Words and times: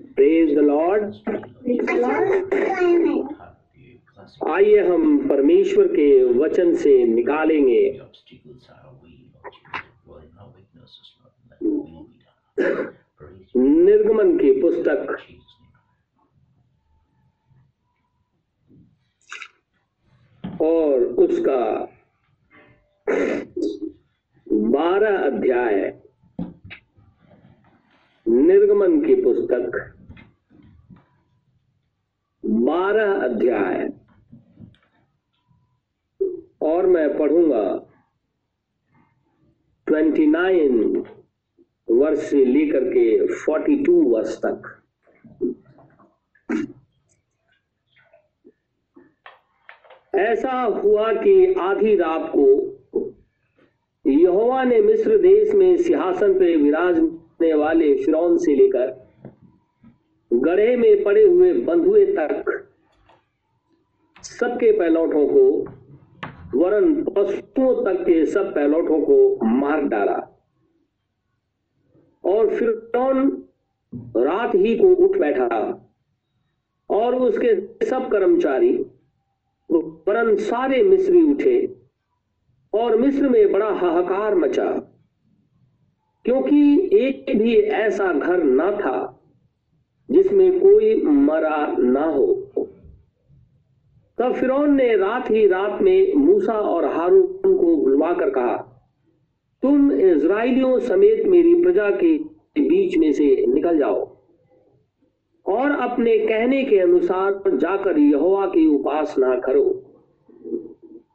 Praise 0.00 0.54
the 0.54 0.58
Lord 0.58 1.02
आइए 4.48 4.78
हम 4.88 5.28
परमेश्वर 5.28 5.86
के 5.86 6.24
वचन 6.24 6.74
से 6.74 7.04
निकालेंगे। 7.04 8.00
निर्गमन 13.56 14.38
की 14.38 14.60
पुस्तक। 14.60 15.18
और 20.60 21.02
उसका 21.02 21.88
बारह 24.52 25.18
अध्याय। 25.18 26.03
निर्गमन 28.34 29.00
की 29.00 29.14
पुस्तक 29.14 29.94
बारह 32.46 33.12
अध्याय। 33.12 33.92
और 36.62 36.86
मैं 36.86 37.18
पढ़ूँगा 37.18 37.86
ट्वेंटी 39.86 40.26
नाइन 40.26 41.04
वर्ष 41.90 42.18
से 42.18 42.44
लेकर 42.44 42.84
के 42.84 43.26
फोर्टी 43.26 43.84
टू 43.84 44.02
वर्ष 44.02 44.38
तक। 44.44 44.80
ऐसा 50.14 50.62
हुआ 50.62 51.12
कि 51.12 51.54
आधी 51.54 51.96
रात 51.96 52.32
को 52.36 52.46
यहोवा 54.06 54.64
ने 54.64 54.80
मिस्र 54.80 55.18
देश 55.18 55.54
में 55.54 55.76
सिंहासन 55.76 56.34
पर 56.34 56.56
विराजने 57.44 57.54
वाले 57.54 57.94
फिरौन 58.04 58.36
से 58.38 58.54
लेकर 58.54 59.08
गढ़े 60.32 60.76
में 60.76 61.04
पड़े 61.04 61.22
हुए 61.22 61.52
बंधुए 61.54 62.04
तक 62.06 62.68
सबके 64.22 64.70
पैलौठों 64.78 65.26
को, 65.26 65.44
वरन 66.58 67.04
पशुओं 67.04 67.84
तक 67.84 68.02
के 68.02 68.24
सब 68.26 68.54
पैलौठों 68.54 69.00
को 69.00 69.44
मार 69.44 69.82
डाला। 69.82 70.18
और 72.24 72.50
फिर 72.50 72.68
रात 74.16 74.54
ही 74.54 74.76
को 74.76 74.94
उठ 74.94 75.18
बैठा 75.18 75.48
और 76.90 77.14
उसके 77.14 77.86
सब 77.86 78.10
कर्मचारी, 78.10 78.72
वरन 79.70 80.36
सारे 80.36 80.82
मिस्री 80.82 81.22
उठे 81.22 81.76
और 82.74 82.96
मिस्र 82.96 83.28
में 83.28 83.52
बड़ा 83.52 83.70
हाहाकार 83.70 84.34
मचा। 84.34 84.93
क्योंकि 86.24 86.90
एक 86.98 87.36
भी 87.38 87.54
ऐसा 87.56 88.12
घर 88.12 88.42
ना 88.42 88.70
था 88.72 89.20
जिसमें 90.08 90.60
कोई 90.60 90.94
मरा 91.02 91.66
ना 91.78 92.04
हो। 92.04 92.26
तब 94.18 94.32
फिरौन 94.32 94.74
ने 94.74 94.94
रात 94.96 95.30
ही 95.30 95.46
रात 95.46 95.82
में 95.82 96.14
मूसा 96.16 96.52
और 96.52 96.84
हारून 96.86 97.56
को 97.56 97.76
बुलवाकर 97.76 98.30
कहा, 98.30 98.56
तुम 99.62 99.92
इज़राइलियों 99.92 100.78
समेत 100.78 101.26
मेरी 101.26 101.54
प्रजा 101.62 101.90
के 101.92 102.16
बीच 102.60 102.96
में 102.98 103.12
से 103.12 103.24
निकल 103.46 103.78
जाओ 103.78 104.00
और 105.46 105.70
अपने 105.80 106.18
कहने 106.18 106.64
के 106.64 106.78
अनुसार 106.78 107.56
जाकर 107.56 107.98
यहोवा 107.98 108.46
की 108.46 108.66
उपासना 108.66 109.34
करो। 109.40 109.64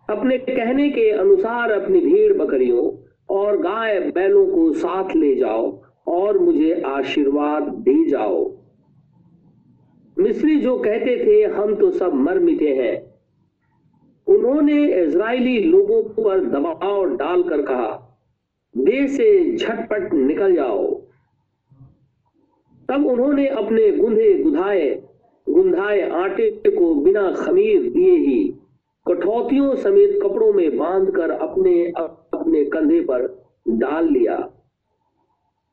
अपने 0.09 0.37
कहने 0.37 0.89
के 0.89 1.09
अनुसार 1.11 1.71
अपनी 1.71 1.99
भीड़ 2.01 2.33
बकरियों 2.33 2.83
और 3.29 3.57
गाय 3.57 3.99
बैलों 3.99 4.45
को 4.45 4.71
साथ 4.73 5.15
ले 5.15 5.35
जाओ 5.35 5.81
और 6.07 6.37
मुझे 6.39 6.81
आशीर्वाद 6.81 7.63
दे 7.63 8.09
जाओ। 8.09 8.51
मिस्री 10.17 10.59
जो 10.59 10.77
कहते 10.77 11.15
थे, 11.25 11.43
हम 11.43 11.75
तो 11.75 11.91
सब 11.91 12.13
मर 12.13 12.39
मिटे 12.39 12.75
हैं। 12.75 13.09
उन्होंने 14.27 15.01
इज़राइली 15.01 15.59
लोगों 15.59 16.03
पर 16.03 16.45
दबाव 16.45 17.05
डालकर 17.15 17.61
कहा 17.61 18.05
देश 18.77 19.11
से 19.11 19.55
झटपट 19.57 20.13
निकल 20.13 20.55
जाओ। 20.55 20.87
तब 22.89 23.05
उन्होंने 23.05 23.47
अपने 23.47 23.91
गुंधे 23.91 24.33
गुधाए, 24.43 24.89
गुंधाए 25.47 26.09
आटे 26.09 26.49
को 26.51 26.93
बिना 26.95 27.31
खमीर 27.31 27.89
दिए 27.89 28.15
ही 28.17 28.53
कठौतियों 29.07 29.75
समेत 29.75 30.19
कपड़ों 30.23 30.53
में 30.53 30.77
बांधकर 30.77 31.31
अपने 31.31 31.91
अपने 32.49 32.65
कंधे 32.65 33.01
पर 33.01 33.43
डाल 33.67 34.09
लिया। 34.09 34.51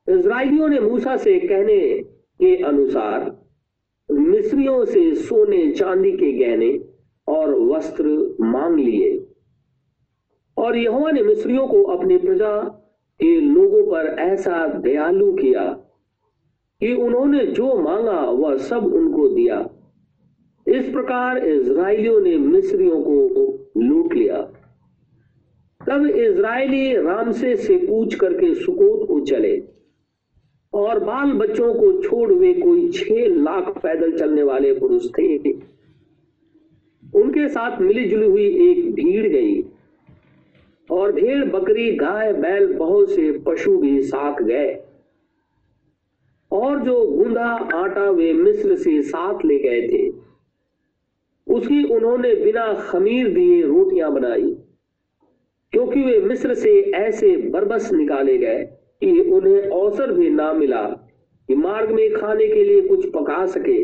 इज़राइलियों 0.09 0.69
ने 0.69 0.81
मूसा 0.81 1.17
से 1.17 1.39
कहने 1.39 2.03
के 2.39 2.63
अनुसार, 2.63 3.45
मिस्रियों 4.11 4.85
से 4.85 5.15
सोने 5.15 5.73
चांदी 5.73 6.13
के 6.13 6.33
गहने 6.33 6.81
और 7.29 7.55
वस्त्र 7.55 8.37
मांग 8.41 8.79
लिए। 8.79 9.27
और 10.59 10.77
यहोवा 10.77 11.11
ने 11.11 11.23
मिस्रियों 11.23 11.69
को 11.69 11.83
अपनी 11.83 12.19
प्रजा 12.19 12.63
के 13.21 13.41
लोगों 13.41 13.83
पर 13.83 14.07
ऐसा 14.19 14.67
दयालु 14.67 15.33
किया 15.33 15.65
कि 16.81 16.95
उन्होंने 16.95 17.47
जो 17.47 17.77
मांगा, 17.81 18.21
वह 18.21 18.57
सब 18.57 18.85
उनको 18.85 19.29
दिया। 19.29 19.71
इस 20.69 20.89
प्रकार 20.89 21.39
इसराइलियों 21.39 22.21
ने 22.21 22.37
मिस्रियों 22.37 23.03
को 23.03 23.27
लूट 23.77 24.15
लिया। 24.15 24.56
तब 25.87 26.07
इज़राइली 26.07 26.97
रामसे 26.97 27.55
से 27.57 27.77
पूछ 27.77 28.15
करके 28.15 28.55
सुकोत 28.55 29.07
को 29.09 29.21
चले 29.21 29.57
और 30.73 30.99
बाल 30.99 31.33
बच्चों 31.33 31.73
को 31.75 31.91
छोड़ 32.03 32.33
वे 32.33 32.53
कोई 32.55 32.89
छह 32.93 33.27
लाख 33.35 33.69
पैदल 33.83 34.13
चलने 34.13 34.43
वाले 34.43 34.73
पुरुष 34.75 35.07
थे। 35.19 35.37
उनके 37.15 37.49
साथ 37.49 37.81
मिली 37.81 38.05
जुली 38.05 38.27
हुई 38.27 38.47
एक 38.69 38.93
भीड़ 38.95 39.27
गई 39.27 39.61
और 40.91 41.13
भेड़, 41.13 41.45
बकरी, 41.45 41.91
गाय, 41.93 42.33
बैल 42.33 42.73
बहुत 42.73 43.11
से 43.11 43.31
पशु 43.47 43.77
भी 43.77 44.03
साथ 44.03 44.43
गए 44.43 44.75
और 46.51 46.79
जो 46.81 47.01
गुंदा 47.07 47.47
आटा 47.75 48.11
वे 48.11 48.33
मिस्र 48.33 48.77
से 48.77 49.01
साथ 49.05 49.45
ले 49.45 49.59
गए 49.59 49.81
थे 49.89 50.09
उसकी 51.47 51.83
उन्होंने 51.95 52.35
बिना 52.35 52.73
खमीर 52.83 53.29
दिए 53.29 53.63
रोटियाँ 53.63 54.13
बनाई। 54.13 54.55
क्योंकि 55.73 56.03
वे 56.03 56.21
मिस्र 56.21 56.55
से 56.55 56.71
ऐसे 56.95 57.37
बरबस 57.51 57.93
निकाले 57.93 58.39
गए 58.39 58.65
कि 59.01 59.21
उन्हें 59.21 59.63
अवसर 59.63 60.13
भी 60.13 60.31
ना 60.31 60.53
मिला 60.53 60.83
कि 61.49 61.55
मार्ग 61.55 61.91
में 61.91 62.15
खाने 62.15 62.47
के 62.47 62.65
लिए 62.65 62.81
कुछ 62.81 63.09
पका 63.09 63.45
सके। 63.47 63.83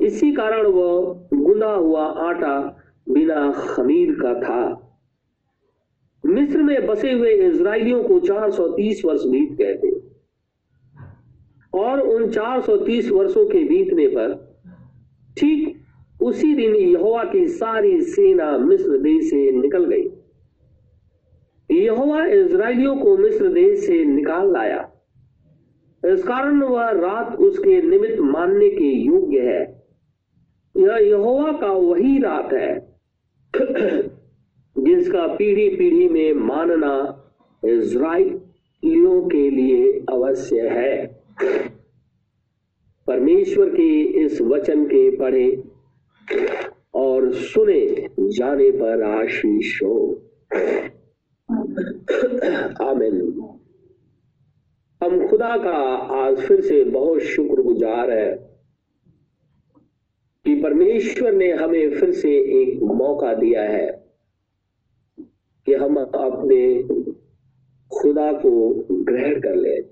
इसी 0.00 0.32
कारण 0.32 0.66
वह 0.66 1.28
गुंदा 1.34 1.70
हुआ 1.72 2.04
आटा 2.04 2.56
बिना 3.08 3.52
खमीर 3.52 4.12
का 4.12 4.34
था। 4.40 4.80
मिस्र 6.24 6.62
में 6.62 6.86
बसे 6.86 7.12
हुए 7.12 7.32
इसराइलियों 7.32 8.02
को 8.04 8.18
430 8.20 9.04
वर्ष 9.04 9.24
बीत 9.24 9.52
गए 9.52 9.74
थे 9.74 9.90
और 11.72 12.00
उन 12.00 12.30
430 12.30 13.10
वर्षों 13.10 13.46
के 13.46 13.64
बीतने 13.64 14.06
पर 14.06 14.34
ठीक 15.36 16.22
उसी 16.22 16.54
दिन 16.54 16.76
यहोवा 16.76 17.24
की 17.24 17.46
सारी 17.48 18.00
सेना 18.00 18.58
मिस्र 18.58 18.98
देश 18.98 19.30
से 19.30 19.50
निकल 19.50 19.84
गई। 19.84 20.08
यहोवा 21.78 22.26
इज़राइलियों 22.26 22.96
को 22.96 23.16
मिस्र 23.16 23.48
देश 23.48 23.86
से 23.86 24.04
निकाल 24.04 24.52
लाया। 24.52 24.90
इस 26.04 26.22
कारण 26.22 26.62
वह 26.62 26.90
रात 26.90 27.36
उसके 27.38 27.82
निमित्त 27.82 28.20
मानने 28.20 28.68
के 28.68 28.84
योग्य 28.84 29.40
है। 29.40 29.84
यह 30.76 31.08
यहोवा 31.08 31.52
का 31.52 31.66
वही 31.66 32.18
रात 32.18 32.52
है, 32.52 32.98
जिसका 34.78 35.26
पीढ़ी 35.26 35.68
पीढ़ी 35.76 36.08
में 36.08 36.32
मानना 36.32 37.24
इसराइलियों 37.64 39.22
के 39.22 39.50
लिए 39.50 40.04
अवश्य 40.08 40.60
है। 40.60 41.24
परमेश्वर 43.06 43.68
के 43.68 44.02
इस 44.02 44.40
वचन 44.40 44.84
के 44.84 45.16
पढ़े 45.16 45.64
और 46.94 47.32
सुने 47.32 48.08
जाने 48.20 48.70
पर 48.70 49.02
आशीष 49.02 49.82
हो। 49.82 50.22
आमिन। 52.84 53.14
हम 55.02 55.28
खुदा 55.28 55.56
का 55.56 55.76
आज 56.16 56.36
फिर 56.36 56.60
से 56.60 56.84
बहुत 56.84 57.20
शुक्रगुजार 57.20 58.10
है 58.10 58.36
कि 60.44 60.62
परमेश्वर 60.62 61.32
ने 61.32 61.52
हमें 61.52 61.90
फिर 61.90 62.12
से 62.12 62.30
एक 62.62 62.82
मौका 62.82 63.34
दिया 63.34 63.62
है 63.62 64.04
कि 65.66 65.74
हम 65.74 65.96
अपने 65.96 66.82
खुदा 67.92 68.32
को 68.32 68.74
ग्रहण 69.04 69.40
कर 69.40 69.54
ले। 69.54 69.82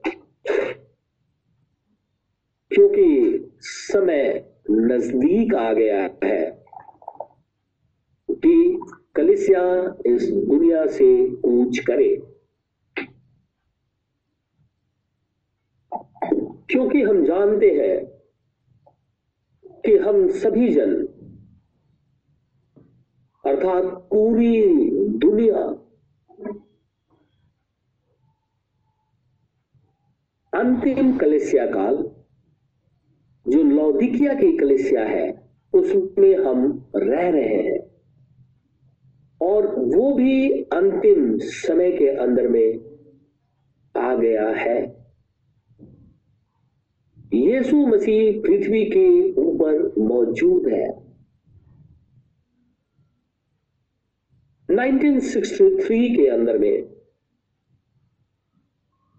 क्योंकि 2.74 3.40
समय 3.60 4.52
नज़दीक 4.70 5.54
आ 5.54 5.72
गया 5.72 6.02
है 6.24 6.64
कि 8.30 8.80
कलिसिया 9.14 9.62
इस 10.06 10.30
दुनिया 10.30 10.86
से 10.86 11.30
कूच 11.30 11.78
करे। 11.78 12.22
क्योंकि 16.70 17.02
हम 17.02 17.24
जानते 17.24 17.70
हैं 17.70 18.04
कि 19.86 19.96
हम 19.96 20.28
सभी 20.28 20.68
जन, 20.68 20.94
अर्थात 23.44 23.84
पूरी 23.84 24.62
दुनिया, 25.18 25.62
अंतिम 30.52 31.16
कलेसिया 31.18 31.66
काल, 31.66 31.96
जो 33.46 33.62
लौदिकिया 33.62 34.34
की 34.34 34.56
कलेसिया 34.58 35.04
है, 35.04 35.50
उसमें 35.74 36.36
हम 36.36 36.90
रह 36.96 37.28
रहे 37.30 37.62
हैं। 37.62 37.91
और 39.42 39.66
वो 39.80 40.14
भी 40.14 40.62
अंतिम 40.62 41.38
समय 41.38 41.92
के 41.92 42.08
अंदर 42.08 42.48
में 42.48 42.68
आ 43.96 44.14
गया 44.14 44.48
है। 44.48 45.02
यीशु 47.34 47.76
मसीह 47.76 48.40
पृथ्वी 48.40 48.84
के 48.84 49.32
ऊपर 49.32 50.00
मौजूद 50.00 50.68
है। 50.68 50.88
1963 54.70 56.16
के 56.16 56.26
अंदर 56.26 56.58
में 56.58 56.82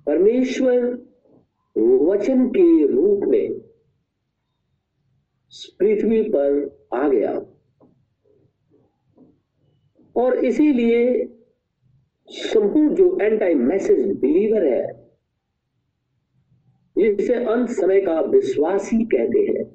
परमेश्वर 0.06 0.86
वचन 1.78 2.50
के 2.50 2.88
रूप 2.88 3.24
में 3.24 3.60
पृथ्वी 5.80 6.22
पर 6.24 6.54
आ 6.94 7.08
गया। 7.08 7.53
और 10.16 10.46
इसीलिए 10.46 11.30
संपूर्ण 12.30 12.96
जो 12.96 13.18
एंटाई 13.22 13.54
मैसेज 13.54 14.20
बिलीवर 14.20 14.66
है, 14.66 15.04
जिसे 16.98 17.34
अंत 17.34 17.70
समय 17.70 18.02
का 18.02 18.22
विश्वासी 18.22 19.06
कहते 19.06 19.40
हैं, 19.40 19.66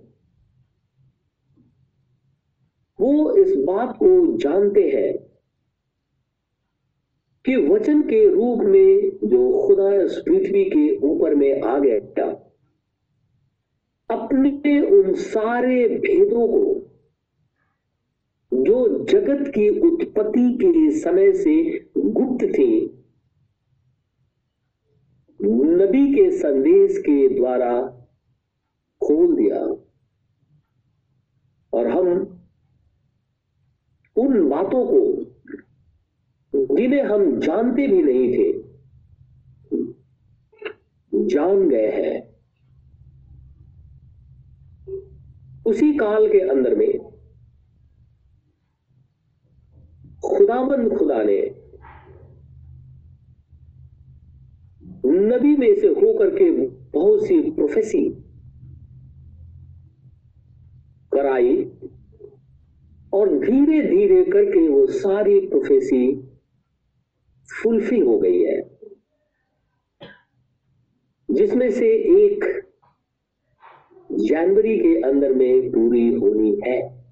वो 3.01 3.37
इस 3.37 3.57
बात 3.57 3.97
को 3.97 4.37
जानते 4.37 4.89
हैं 4.89 5.19
कि 7.45 7.57
वचन 7.57 8.03
के 8.03 8.29
रूप 8.29 8.59
में 8.59 9.11
जो 9.29 9.67
खुदा 9.67 9.93
इस 9.95 10.23
पृथ्वी 10.27 10.65
के 10.65 10.97
ऊपर 10.97 11.35
में 11.35 11.63
आ 11.63 11.79
गया, 11.79 12.27
अपने 14.11 14.81
उन 14.81 15.15
सारे 15.15 15.89
भेदों 15.89 16.49
को 16.49 16.88
जो 18.55 19.05
जगत 19.05 19.49
की 19.49 19.69
उत्पत्ति 19.81 20.55
के 20.55 20.91
समय 20.91 21.33
से 21.33 21.79
गुप्त 21.97 22.45
थे, 22.45 22.81
नबी 25.67 26.15
के 26.15 26.31
संदेश 26.31 26.99
के 26.99 27.29
द्वारा 27.29 27.83
खोल 29.03 29.37
दिया। 29.37 29.61
और 31.73 31.87
हम 31.87 32.09
उन 34.17 34.49
बातों 34.49 34.87
को, 34.87 35.25
जिन्हें 36.77 37.03
हम 37.03 37.41
जानते 37.41 37.87
भी 37.87 38.03
नहीं 38.03 38.33
थे, 38.33 38.53
जान 41.29 41.69
गए 41.69 41.91
हैं। 41.91 42.29
उसी 45.67 45.93
काल 45.97 46.29
के 46.29 46.41
अंदर 46.41 46.75
में 46.75 47.08
खुदाबंद 50.25 50.99
खुदा 50.99 51.23
ने 51.23 51.55
नबी 55.07 55.57
में 55.57 55.75
से 55.75 55.87
होकर 55.87 56.31
के 56.31 56.51
बहुत 56.67 57.27
सी 57.27 57.51
प्रोफेसी 57.51 58.11
कराई 61.13 61.65
और 63.13 63.39
धीरे 63.39 63.83
धीरे 63.83 64.25
करके 64.25 64.69
वो 64.69 64.87
सारी 64.87 65.41
प्रोफेसी 65.47 66.23
फुलफिल 67.63 68.03
हो 68.03 68.19
गई 68.19 68.43
है। 68.43 68.79
जिसमें 71.31 71.71
से 71.71 71.87
एक 72.25 72.65
जनवरी 74.13 74.79
के 74.79 75.03
अंदर 75.03 75.33
में 75.33 75.71
पूरी 75.71 76.15
होनी 76.15 76.61
है। 76.67 77.08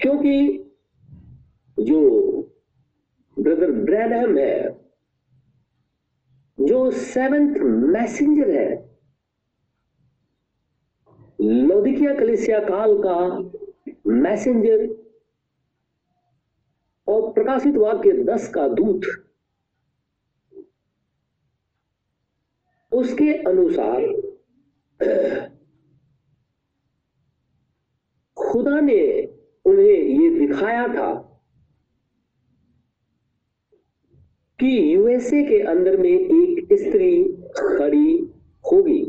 क्योंकि 0.00 0.36
जो 1.78 2.00
ब्रदर 3.36 3.70
ब्रैनहम 3.70 4.38
है, 4.38 4.80
जो 6.58 6.90
सेवेंथ 6.90 7.56
मैसेंजर 7.92 8.50
है, 8.50 8.68
लोदिकिया 11.40 12.14
कलिसिया 12.14 12.58
काल 12.60 12.96
का 12.98 13.18
मैसेंजर 14.06 14.86
और 17.08 17.32
प्रकाशित 17.32 17.76
वाक्य 17.76 18.12
दस 18.24 18.48
का 18.48 18.68
दूत, 18.68 19.06
उसके 22.92 23.32
अनुसार 23.42 24.02
खुदा 28.36 28.80
ने 28.80 29.00
उन्हें 29.70 29.86
ये 29.86 30.30
दिखाया 30.38 30.86
था 30.88 31.26
कि 34.58 34.94
यूएसए 34.94 35.42
के 35.44 35.60
अंदर 35.60 35.96
में 35.96 36.10
एक 36.10 36.72
स्त्री 36.72 37.12
खड़ी 37.56 38.18
होगी 38.72 39.02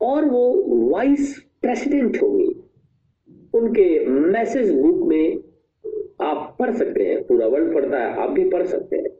और 0.00 0.24
वो 0.24 0.44
वाइस 0.90 1.38
प्रेसिडेंट 1.62 2.16
होगी। 2.22 2.52
उनके 3.54 4.06
मैसेज 4.06 4.70
बुक 4.74 5.08
में 5.08 5.36
आप 6.22 6.56
पढ़ 6.58 6.74
सकते 6.76 7.04
हैं, 7.04 7.22
पूरा 7.26 7.46
वर्ल्ड 7.46 7.74
पढ़ता 7.74 7.98
है, 7.98 8.22
आप 8.22 8.30
भी 8.30 8.48
पढ़ 8.50 8.66
सकते 8.66 8.96
हैं। 8.96 9.10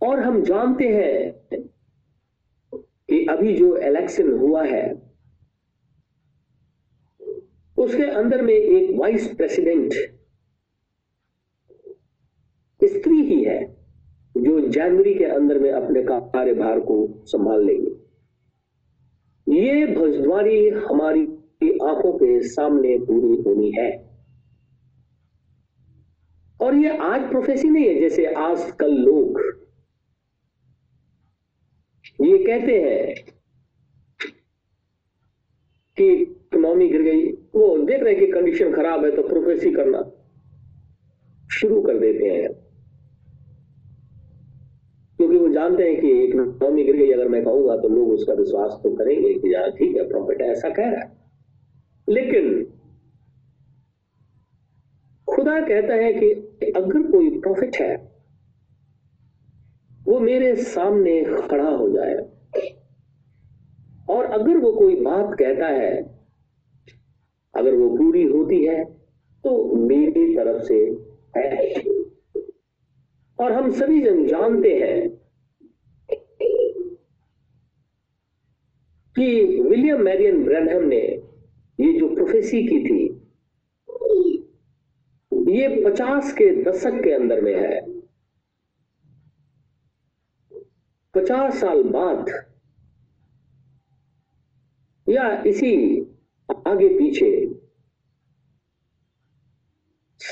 और 0.00 0.20
हम 0.20 0.42
जानते 0.42 0.88
हैं 0.88 1.58
कि 2.74 3.24
अभी 3.26 3.56
जो 3.56 3.76
इलेक्शन 3.76 4.32
हुआ 4.32 4.64
है 4.64 5.05
उसके 7.78 8.02
अंदर 8.02 8.42
में 8.42 8.54
एक 8.54 8.98
वाइस 8.98 9.26
प्रेसिडेंट 9.28 9.92
स्त्री 12.80 13.22
ही 13.22 13.42
है 13.44 13.64
जो 14.36 14.58
जनवरी 14.68 15.14
के 15.14 15.24
अंदर 15.24 15.58
में 15.58 15.70
अपने 15.72 16.02
कार्यभार 16.02 16.80
को 16.80 16.96
संभाल 17.26 17.64
लेंगे। 17.64 17.90
ये 19.46 19.86
भजद्वारी 19.86 20.68
हमारी 20.68 21.22
आँखों 21.82 22.12
के 22.12 22.40
सामने 22.48 22.96
पूरी 22.98 23.42
होनी 23.42 23.70
है। 23.72 23.90
और 26.60 26.74
ये 26.74 26.96
आज 26.98 27.28
प्रोफेसी 27.30 27.68
नहीं 27.68 27.84
है, 27.84 28.00
जैसे 28.00 28.26
आज 28.26 28.70
कल 28.72 28.92
लोग 28.92 29.40
ये 32.20 32.38
कहते 32.38 32.80
हैं 32.82 33.14
कि 35.96 36.35
इकोनॉमी 36.66 36.88
गिर 36.88 37.02
गई। 37.02 37.26
वो 37.54 37.76
देख 37.86 38.02
रहे 38.02 38.14
कि 38.14 38.26
कंडीशन 38.26 38.72
खराब 38.72 39.04
है 39.04 39.10
तो 39.10 39.22
प्रोफेसी 39.22 39.70
करना 39.70 40.02
शुरू 41.50 41.80
कर 41.82 41.98
देते 41.98 42.26
हैं 42.26 42.48
क्योंकि 45.18 45.36
वो 45.36 45.48
जानते 45.48 45.82
हैं 45.82 46.00
कि 46.00 46.08
इकोनॉमी 46.24 46.84
गिर 46.84 46.96
गई, 46.96 47.10
अगर 47.12 47.28
मैं 47.28 47.42
कहूँगा 47.44 47.76
तो 47.76 47.88
लोग 47.88 48.10
उसका 48.12 48.32
विश्वास 48.34 48.80
तो 48.82 48.90
करेंगे 48.96 49.32
कि 49.34 49.54
यार 49.54 49.70
ठीक 49.70 49.96
है 49.96 50.08
प्रॉफिट 50.08 50.40
ऐसा 50.42 50.68
कह 50.68 50.90
रहा 50.90 51.00
है। 51.00 51.14
लेकिन 52.08 52.64
खुदा 55.28 55.60
कहता 55.60 55.94
है 55.94 56.12
कि 56.12 56.30
अगर 56.76 57.10
कोई 57.10 57.30
प्रॉफिट 57.40 57.76
है, 57.76 57.94
वो 60.06 60.18
मेरे 60.20 60.54
सामने 60.56 61.22
खड़ा 61.24 61.68
हो 61.70 61.88
जाए। 61.90 62.14
और 64.10 64.24
अगर 64.24 64.58
वो 64.58 64.72
कोई 64.72 65.00
बात 65.00 65.34
कहता 65.38 65.66
है 65.68 66.15
अगर 67.56 67.74
वो 67.74 67.88
पूरी 67.96 68.22
होती 68.22 68.64
है 68.64 68.84
तो 69.44 69.76
मेरी 69.76 70.34
तरफ़ 70.36 70.62
से 70.62 70.78
है। 71.36 71.72
और 73.38 73.52
हम 73.52 73.70
सभी 73.70 74.00
जन 74.02 74.26
जानते 74.26 74.74
हैं 74.74 75.08
कि 79.16 79.26
विलियम 79.62 80.02
मैरियन 80.02 80.44
ब्रैनहम 80.44 80.82
ने 80.82 81.00
ये 81.78 81.92
जो 81.98 82.14
प्रोफेसी 82.14 82.62
की 82.62 82.78
थी, 82.84 83.04
ये 85.52 85.68
पचास 85.84 86.32
के 86.32 86.50
दशक 86.62 87.00
के 87.04 87.12
अंदर 87.12 87.40
में 87.40 87.54
है। 87.54 87.80
पचास 91.14 91.60
साल 91.60 91.82
बाद 91.82 92.30
या 95.06 95.42
इसी 95.46 95.74
आगे 96.66 96.88
पीछे 96.88 97.45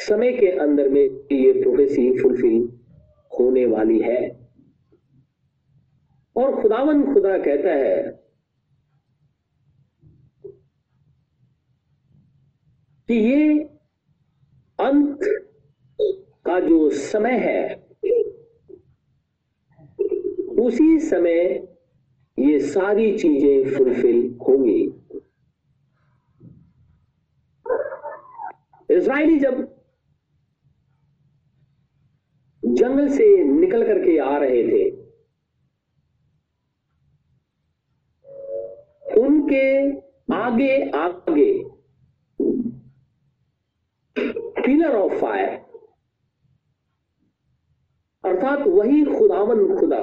समय 0.09 0.33
के 0.33 0.49
अंदर 0.59 0.89
में 0.89 1.03
ये 1.33 1.53
प्रोफेसी 1.53 2.19
फुलफिल 2.19 2.79
होने 3.41 3.67
वाली 3.67 3.99
है। 3.99 4.21
और 6.37 6.63
खुदावन 6.63 7.03
खुदा 7.15 7.39
कहता 7.39 7.71
है, 7.71 8.03
कि 13.09 13.15
ये 13.15 13.59
अंत 14.79 15.21
का 16.47 16.61
जो 16.61 16.91
समय 16.91 17.39
है, 17.39 17.75
उसी 20.59 20.99
समय 21.01 21.69
ये 22.39 22.59
सारी 22.61 23.19
चीज़ें 23.19 23.77
फुलफिल 23.77 24.39
होंगी। 24.49 24.83
इसराइली 28.91 29.39
जब 29.39 29.74
जंगल 32.85 33.09
से 33.09 33.27
निकल 33.45 33.87
करके 33.87 34.19
आ 34.19 34.37
रहे 34.39 34.63
थे। 34.63 34.85
उनके 39.21 39.67
आगे 40.35 40.91
आगे 40.91 41.53
पिलर 44.59 44.95
ऑफ़ 44.97 45.13
फायर 45.13 45.49
अर्थात 48.25 48.67
वही 48.67 49.05
खुदावन 49.05 49.77
खुदा, 49.79 50.01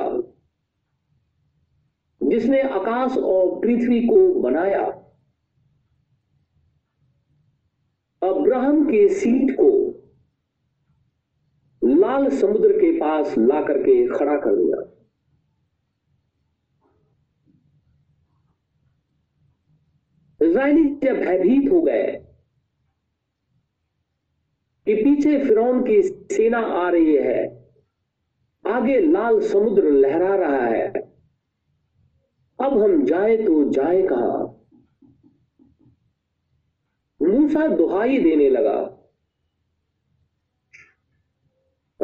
जिसने 2.21 2.61
आकाश 2.61 3.17
और 3.17 3.59
पृथ्वी 3.61 4.01
को 4.07 4.17
बनाया। 4.41 4.85
अब्राहम 8.21 8.83
के 8.85 9.07
सीट 9.09 9.51
को 9.51 9.80
लाल 12.01 12.29
समुद्र 12.29 12.71
के 12.73 12.91
पास 12.99 13.37
ला 13.37 13.61
करके 13.61 14.07
खड़ा 14.09 14.37
कर 14.37 14.55
दिया। 14.55 14.81
इसराइली 20.41 20.83
जब 21.03 21.19
भयभीत 21.19 21.71
हो 21.71 21.81
गए 21.81 22.05
कि 24.87 24.93
पीछे 24.95 25.37
फिरौन 25.39 25.81
की 25.83 26.01
सेना 26.01 26.59
आ 26.59 26.89
रही 26.89 27.15
है, 27.15 27.43
आगे 28.65 28.99
लाल 29.01 29.39
समुद्र 29.41 29.91
लहरा 29.91 30.35
रहा 30.35 30.65
है, 30.65 30.87
अब 32.59 32.77
हम 32.77 33.03
जाए 33.05 33.37
तो 33.37 33.63
जाए 33.71 34.01
कहा? 34.01 34.39
मूसा 37.21 37.67
दुहाई 37.67 38.17
देने 38.19 38.49
लगा। 38.49 38.90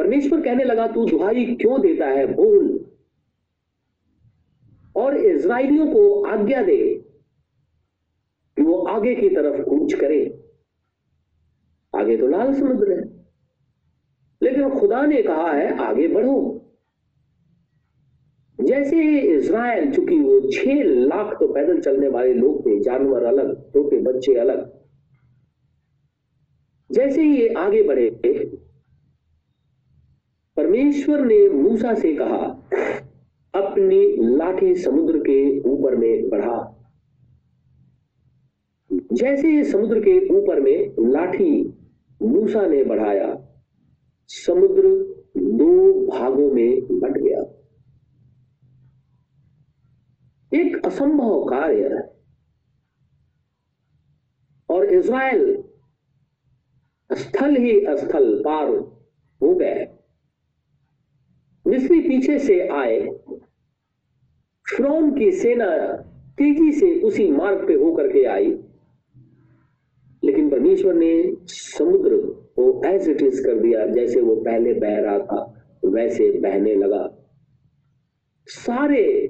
परमेश्वर 0.08 0.40
कहने 0.40 0.64
लगा, 0.64 0.86
तू 0.86 1.06
दुहाई 1.06 1.54
क्यों 1.54 1.80
देता 1.80 2.06
है? 2.06 2.26
बोल। 2.26 2.90
और 4.96 5.16
इज़राइलियों 5.16 5.86
को 5.86 6.24
आज्ञा 6.24 6.62
दे 6.62 6.94
कि 8.56 8.62
वो 8.62 8.78
आगे 8.78 9.14
की 9.14 9.28
तरफ़ 9.28 9.64
कूच 9.64 9.94
करे। 9.94 10.44
आगे 11.96 12.16
तो 12.16 12.26
लाल 12.26 12.54
समुद्र 12.54 12.92
है। 12.92 13.26
लेकिन 14.42 14.70
खुदा 14.70 15.06
ने 15.06 15.22
कहा 15.22 15.52
है, 15.52 15.78
आगे 15.78 16.08
बढ़ो। 16.08 16.70
जैसे 18.60 19.20
इसराइल 19.20 19.92
चूँकि 19.94 20.20
वो 20.20 20.50
छह 20.50 20.82
लाख 20.84 21.40
तो 21.40 21.52
पैदल 21.52 21.80
चलने 21.80 22.08
वाले 22.08 22.34
लोग 22.34 22.66
थे, 22.66 22.80
जानवर 22.80 23.22
अलग, 23.22 23.72
छोटे 23.72 23.98
बच्चे 23.98 24.34
अलग। 24.34 24.80
जैसे 26.90 27.22
ही 27.22 27.48
आगे 27.48 27.82
बढ़े 27.82 28.10
परमेश्वर 30.58 31.24
ने 31.24 31.48
मूसा 31.48 31.94
से 31.94 32.14
कहा, 32.14 32.68
अपनी 33.54 34.36
लाठी 34.36 34.74
समुद्र 34.74 35.18
के 35.18 35.60
ऊपर 35.60 35.96
में 35.96 36.28
बढ़ा। 36.28 36.74
जैसे 38.92 39.64
समुद्र 39.64 40.00
के 40.00 40.34
ऊपर 40.34 40.60
में 40.60 40.94
लाठी 41.12 41.62
मूसा 42.22 42.66
ने 42.66 42.84
बढ़ाया, 42.84 43.48
समुद्र 44.28 44.82
दो 45.36 46.06
भागों 46.06 46.50
में 46.50 46.80
बट 47.00 47.18
गया। 47.18 47.40
एक 50.60 50.86
असंभव 50.86 51.44
कार्य 51.44 51.88
है। 51.88 52.22
और 54.70 54.84
इज़राइल 54.84 55.64
स्थल 57.12 57.56
ही 57.56 57.80
स्थल 57.80 58.42
पार 58.44 58.68
हो 59.42 59.54
गए। 59.54 59.97
मिस्री 61.68 62.00
पीछे 62.00 62.38
से 62.38 62.68
आए। 62.68 63.08
फ्रोन 64.76 65.18
की 65.18 65.32
सेना 65.32 65.78
तेज़ी 66.38 66.72
से 66.72 67.00
उसी 67.00 67.30
मार्ग 67.30 67.66
पे 67.66 67.74
होकर 67.74 68.08
के 68.08 68.24
आई। 68.24 68.58
लेकिन 70.24 70.50
परमेश्वर 70.50 70.94
ने 70.94 71.36
समुद्र 71.46 72.16
को 72.56 72.88
एज 72.88 73.08
इट 73.08 73.22
इज़ 73.22 73.46
कर 73.46 73.54
दिया, 73.54 73.86
जैसे 73.86 74.20
वो 74.20 74.36
पहले 74.36 74.72
बह 74.72 74.98
रहा 74.98 75.18
था, 75.18 75.64
वैसे 75.84 76.30
बहने 76.30 76.74
लगा। 76.74 77.32
सारे 78.46 79.28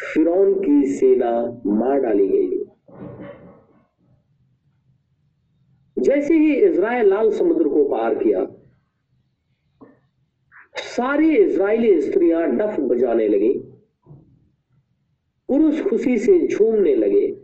फिरौन 0.00 0.54
की 0.54 0.86
सेना 0.86 1.62
मार 1.66 2.00
डाली 2.00 2.28
गई। 2.28 2.64
जैसे 5.98 6.34
ही 6.34 6.54
इज़राइल 6.54 7.08
लाल 7.08 7.30
समुद्र 7.30 7.68
को 7.68 7.84
पार 7.84 8.14
किया 8.14 8.55
सारी 10.96 11.36
इसराइली 11.36 12.00
स्त्रियाँ 12.00 12.56
डफ 12.56 12.80
बजाने 12.80 13.28
लगी। 13.28 13.58
पुरुष 15.48 15.82
खुशी 15.82 16.18
से 16.18 16.48
झूमने 16.48 16.94
लगे। 16.94 17.42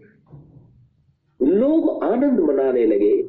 लोग 1.42 2.04
आनंद 2.04 2.40
मनाने 2.40 2.86
लगे 2.86 3.22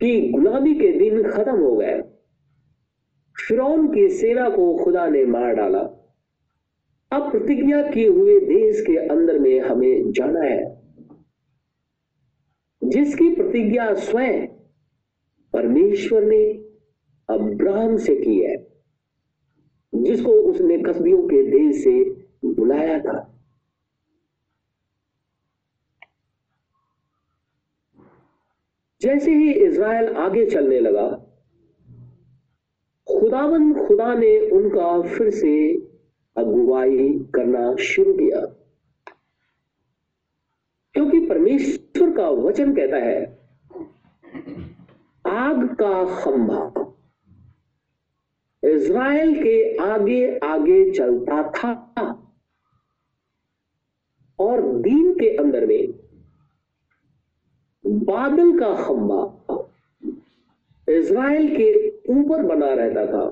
कि 0.00 0.30
गुलामी 0.30 0.74
के 0.74 0.92
दिन 0.92 1.22
खत्म 1.22 1.56
हो 1.56 1.76
गए। 1.76 2.02
फिरौन 3.48 3.94
की 3.94 4.08
सेना 4.08 4.48
को 4.48 4.84
खुदा 4.84 5.08
ने 5.08 5.24
मार 5.24 5.54
डाला। 5.54 5.80
अब 7.12 7.30
प्रतिज्ञा 7.30 7.90
किए 7.90 8.08
हुए 8.08 8.40
देश 8.40 8.80
के 8.80 8.96
अंदर 8.96 9.38
में 9.38 9.60
हमें 9.60 10.12
जाना 10.12 10.40
है। 10.40 10.82
जिसकी 12.84 13.34
प्रतिज्ञा 13.34 13.94
स्वयं 13.94 14.46
परमेश्वर 15.52 16.24
ने 16.24 16.63
अब्राहम 17.28 17.96
से 17.96 18.16
की 18.16 18.40
है, 18.40 18.82
जिसको 19.94 20.30
उसने 20.30 20.78
कस्बियों 20.78 21.22
के 21.22 21.50
देश 21.50 21.84
से 21.84 22.04
बुलाया 22.44 22.98
था। 22.98 23.30
जैसे 29.00 29.30
ही 29.34 29.52
इज़राइल 29.52 30.08
आगे 30.08 30.46
चलने 30.46 30.80
लगा, 30.80 31.08
खुदावन 33.08 33.86
खुदा 33.86 34.14
ने 34.14 34.50
उनका 34.50 35.02
फिर 35.02 35.30
से 35.30 35.74
अगुवाई 36.36 37.18
करना 37.34 37.76
शुरू 37.76 38.12
किया। 38.14 38.40
क्योंकि 40.94 41.26
परमेश्वर 41.26 42.16
का 42.16 42.28
वचन 42.28 42.74
कहता 42.76 42.96
है, 42.96 43.38
आग 45.26 45.74
का 45.74 46.22
खंभा। 46.22 46.83
इज़राइल 48.64 49.34
के 49.42 49.76
आगे 49.84 50.38
आगे 50.44 50.90
चलता 50.90 51.42
था 51.50 51.72
और 54.38 54.62
दिन 54.80 55.12
के 55.14 55.28
अंदर 55.36 55.66
में 55.66 55.92
बादल 57.84 58.58
का 58.58 58.74
खंभा 58.84 59.22
इज़राइल 60.88 61.48
के 61.56 61.88
ऊपर 62.12 62.42
बना 62.46 62.72
रहता 62.74 63.06
था 63.06 63.24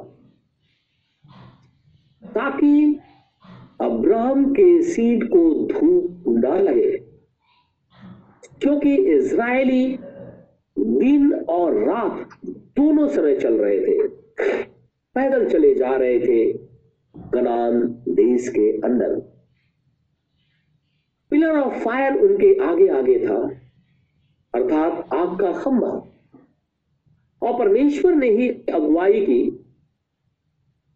ताकि 2.23 2.99
अब्राहम 3.81 4.45
के 4.55 4.83
सीड 4.83 5.25
को 5.29 5.43
धूप 5.69 6.25
न 6.29 6.53
लगे, 6.59 6.91
क्योंकि 8.61 8.95
इज़राइली 9.15 9.99
दिन 10.77 11.33
और 11.51 11.75
रात 11.85 12.37
दोनों 12.47 13.09
समय 13.09 13.35
चल 13.41 13.55
रहे 13.55 13.79
थे। 13.81 13.97
पैदल 15.14 15.49
चले 15.49 15.75
जा 15.75 15.97
रहे 15.97 16.21
थे 16.21 16.52
कनान 17.14 17.81
देश 18.09 18.49
के 18.49 18.81
अंदर। 18.81 19.14
पिलर 21.31 21.59
ऑफ़ 21.59 21.75
फायर 21.75 22.14
उनके 22.14 22.64
आगे 22.64 22.88
आगे 22.88 23.19
था, 23.26 23.37
अर्थात 24.54 25.14
आग 25.14 25.40
का 25.40 25.52
खंभा। 25.52 26.09
और 27.42 27.59
परमेश्वर 27.59 28.14
ने 28.14 28.31
ही 28.31 28.49
अगुवाई 28.49 29.21
की 29.21 29.64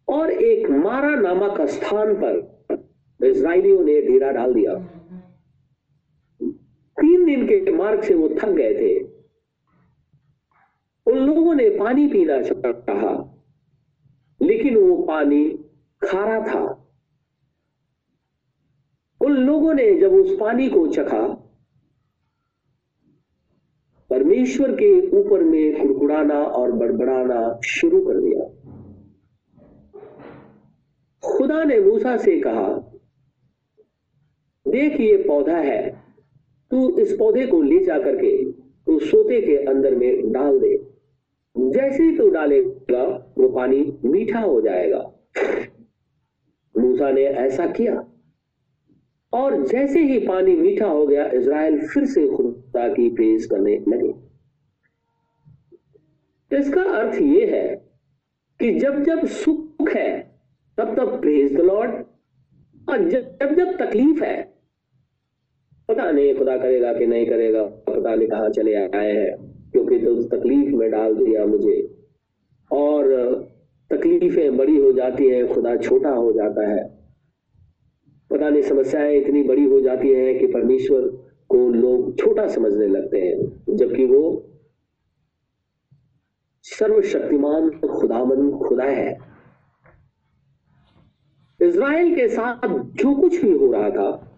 और 0.07 0.31
एक 0.31 0.69
मारा 0.69 1.15
नामक 1.15 1.61
स्थान 1.61 2.13
पर 2.13 3.25
इसराइलियों 3.25 3.83
ने 3.83 4.01
डेरा 4.01 4.31
डाल 4.31 4.53
दिया। 4.53 4.75
तीन 6.97 7.25
दिन 7.25 7.47
के 7.47 7.71
मार्ग 7.71 8.01
से 8.01 8.13
वो 8.13 8.29
थक 8.29 8.49
गए 8.49 8.73
थे। 8.73 8.99
उन 11.07 11.17
लोगों 11.17 11.55
ने 11.55 11.69
पानी 11.69 12.07
पीना 12.07 12.41
चाहा। 12.41 13.36
वो 14.87 15.03
पानी 15.03 15.49
खारा 16.01 16.39
था। 16.41 16.83
उन 19.21 19.31
लोगों 19.31 19.73
ने 19.73 19.99
जब 19.99 20.13
उस 20.13 20.37
पानी 20.39 20.69
को 20.69 20.87
चखा, 20.87 21.43
परमेश्वर 24.09 24.71
के 24.71 25.09
ऊपर 25.17 25.43
में 25.43 25.81
कुड़कुड़ाना 25.81 26.43
और 26.43 26.71
बड़बड़ाना 26.71 27.59
शुरू 27.65 28.01
कर 28.01 28.19
दिया। 28.21 28.43
खुदा 31.23 31.63
ने 31.63 31.79
मूसा 31.79 32.17
से 32.17 32.39
कहा, 32.41 32.67
देख, 34.67 34.99
ये 34.99 35.17
पौधा 35.17 35.57
है। 35.57 36.07
तू 36.71 36.99
इस 36.99 37.15
पौधे 37.19 37.45
को 37.47 37.61
ले 37.61 37.83
जा 37.85 37.99
करके 37.99 38.51
तू 38.51 38.99
सोते 38.99 39.41
के 39.41 39.55
अंदर 39.65 39.95
में 39.95 40.31
डाल 40.31 40.59
दे। 40.59 40.86
जैसे 41.71 42.03
ही 42.03 42.17
तू 42.17 42.29
डालेगा, 42.29 43.33
वो 43.37 43.49
पानी 43.49 43.97
मीठा 44.05 44.39
हो 44.39 44.61
जाएगा। 44.61 45.13
मूसा 46.77 47.11
ने 47.11 47.23
ऐसा 47.23 47.67
किया। 47.67 48.07
और 49.33 49.67
जैसे 49.67 49.99
ही 49.99 50.19
पानी 50.19 50.55
मीठा 50.55 50.87
हो 50.87 51.07
गया, 51.07 51.27
इज़राइल 51.27 51.87
फिर 51.87 52.05
से 52.05 52.27
खुदा 52.27 52.89
की 52.89 53.09
प्रेज 53.09 53.45
करने 53.45 53.83
लगे। 53.87 54.27
इसका 56.57 56.81
अर्थ 56.81 57.21
यह 57.21 57.55
है 57.55 57.75
कि 58.59 58.79
जब 58.79 59.03
जब 59.03 59.25
सुख 59.25 59.89
है, 59.89 60.39
तब 60.77 60.97
तब 60.97 61.21
प्रेज 61.21 61.55
द 61.55 61.59
लॉर्ड। 61.59 62.05
और 62.89 63.09
जब 63.09 63.55
जब 63.55 63.77
तकलीफ़ 63.77 64.23
है 64.23 64.53
पता 65.87 66.11
नहीं 66.11 66.35
खुदा 66.35 66.57
करेगा 66.57 66.93
कि 66.93 67.07
नहीं 67.07 67.25
करेगा 67.25 67.63
पता 67.63 68.15
नहीं 68.15 68.27
कहाँ, 68.27 68.49
चले 68.49 68.75
आए 68.75 69.11
हैं। 69.11 69.56
क्योंकि 69.71 69.99
तो 69.99 70.23
तकलीफ़ 70.23 70.75
में 70.75 70.91
डाल 70.91 71.15
दिया 71.15 71.45
मुझे। 71.45 71.97
और 72.71 73.33
तकलीफें 73.89 74.57
बड़ी 74.57 74.77
हो 74.77 74.91
जाती 74.91 75.29
हैं, 75.29 75.53
खुदा 75.53 75.75
छोटा 75.75 76.09
हो 76.09 76.31
जाता 76.31 76.67
है। 76.67 76.97
पता 78.29 78.49
नहीं, 78.49 78.61
समस्याएँ 78.61 79.21
इतनी 79.21 79.43
बड़ी 79.43 79.63
हो 79.63 79.81
जाती 79.81 80.09
हैं 80.09 80.39
कि 80.39 80.47
परमेश्वर 80.47 81.01
को 81.49 81.69
लोग 81.69 82.17
छोटा 82.19 82.47
समझने 82.47 82.87
लगते 82.87 83.21
हैं, 83.21 83.63
जबकि 83.75 84.05
वो 84.05 84.49
सर्वशक्तिमान 86.61 87.69
खुदामन 87.69 88.51
खुदा 88.51 88.83
है। 88.83 89.17
इज़राइल 91.61 92.15
के 92.15 92.27
साथ 92.27 92.67
जो 92.79 93.21
कुछ 93.21 93.45
भी 93.45 93.51
हो 93.51 93.71
रहा 93.71 93.89
था, 93.89 94.33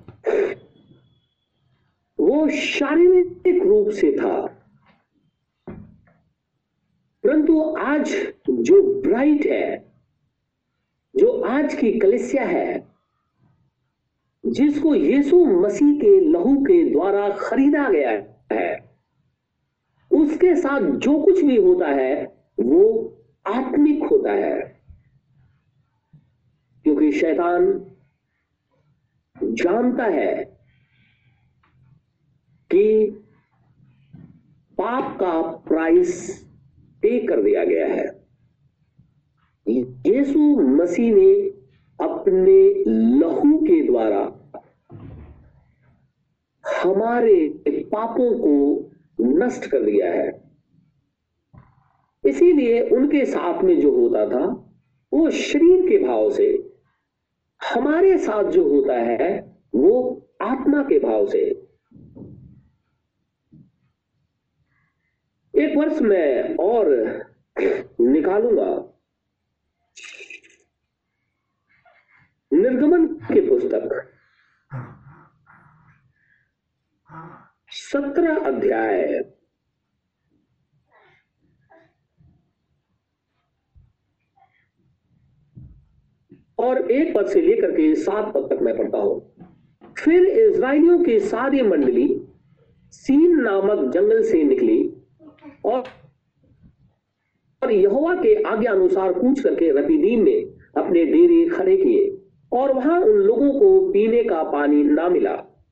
वो 2.20 2.50
शारीरिक 2.50 3.64
रूप 3.64 3.90
से 3.90 4.12
था। 4.12 4.59
परंतु 7.30 7.76
आज 7.80 8.34
जो 8.50 9.02
ब्राइट 9.02 9.46
है, 9.46 9.92
जो 11.16 11.42
आज 11.42 11.74
की 11.74 12.00
कलिसिया 12.00 12.44
है, 12.44 12.88
जिसको 14.46 14.96
यीशु 14.96 15.46
मसीह 15.46 16.00
के 16.00 16.20
लहू 16.20 16.62
के 16.62 16.92
द्वारा 16.92 17.30
खरीदा 17.30 17.90
गया 17.90 18.12
है, 18.56 18.98
उसके 20.12 20.56
साथ 20.56 20.82
जो 20.82 21.24
कुछ 21.24 21.44
भी 21.44 21.58
होता 21.58 21.88
है, 21.88 22.26
वो 22.60 23.14
आत्मिक 23.48 24.04
होता 24.04 24.32
है। 24.32 24.82
क्योंकि 26.84 27.12
शैतान 27.12 27.92
जानता 29.44 30.04
है 30.04 30.60
कि 32.72 33.06
पाप 34.78 35.20
का 35.20 35.42
प्राइस 35.42 36.49
पे 37.02 37.28
कर 37.28 37.42
दिया 37.42 37.66
गया 37.66 37.88
है। 37.88 38.20
यीशु 40.08 40.40
मसीह 40.62 41.16
ने 41.16 41.34
अपने 42.02 42.84
लहू 43.20 43.58
के 43.58 43.84
द्वारा 43.84 44.36
हमारे 46.84 47.64
पापों 47.70 48.40
को 48.40 48.86
नष्ट 49.22 49.66
कर 49.66 49.84
दिया 49.84 50.14
है। 50.14 50.50
इसीलिए 52.26 52.90
उनके 52.90 53.26
साथ 53.26 53.64
में 53.64 53.80
जो 53.80 53.92
होता 53.96 54.26
था, 54.26 54.46
वो 55.14 55.30
शरीर 55.30 55.90
के 55.90 55.98
भाव 55.98 56.30
से, 56.32 56.72
हमारे 57.74 58.18
साथ 58.18 58.44
जो 58.44 58.70
होता 58.70 58.94
है, 58.94 59.58
वो 59.76 60.26
आत्मा 60.42 60.84
के 60.84 61.00
भाव 61.00 61.28
से 61.28 61.69
एक 65.60 65.78
वर्ष 65.78 66.02
में 66.02 66.56
और 66.56 66.88
निकालूँगा। 68.02 68.68
निर्गमन 72.54 73.08
की 73.08 73.42
पुस्तक। 73.42 74.12
सत्रह 77.70 78.38
अध्याय। 78.38 79.20
और 86.60 86.92
एक 86.92 87.14
पद 87.16 87.28
से 87.28 87.42
लेकर 87.42 87.72
के 87.72 87.96
सात 87.96 88.34
पद 88.34 88.48
तक 88.54 88.62
मैं 88.62 88.78
पढ़ता 88.78 88.98
हूँ। 88.98 89.36
फिर 89.98 90.24
इसराइलियों 90.24 91.04
की 91.04 91.20
सारी 91.20 91.62
मंडली 91.62 92.08
सीन 92.92 93.42
नामक 93.42 93.92
जंगल 93.94 94.24
से 94.24 94.44
निकली। 94.44 94.96
और 97.62 97.72
यहोवा 97.72 98.16
के 98.16 98.44
आज्ञा 98.44 98.72
अनुसार 98.72 99.14
कूच 99.14 99.40
करके 99.40 99.72
रपीदीन 99.72 100.24
में 100.24 100.46
अपने 100.78 101.06
डेरे 101.06 101.50
खड़े 101.50 101.78
किए, 101.78 102.18
और 102.52 102.74
वहाँ 102.74 103.02
उन 103.02 103.12
लोगों 103.12 103.60
को 103.60 103.92
पीने 103.92 104.24
का 104.24 104.44
पानी 104.44 104.84
ना 104.84 105.10
मिला। 105.10 105.64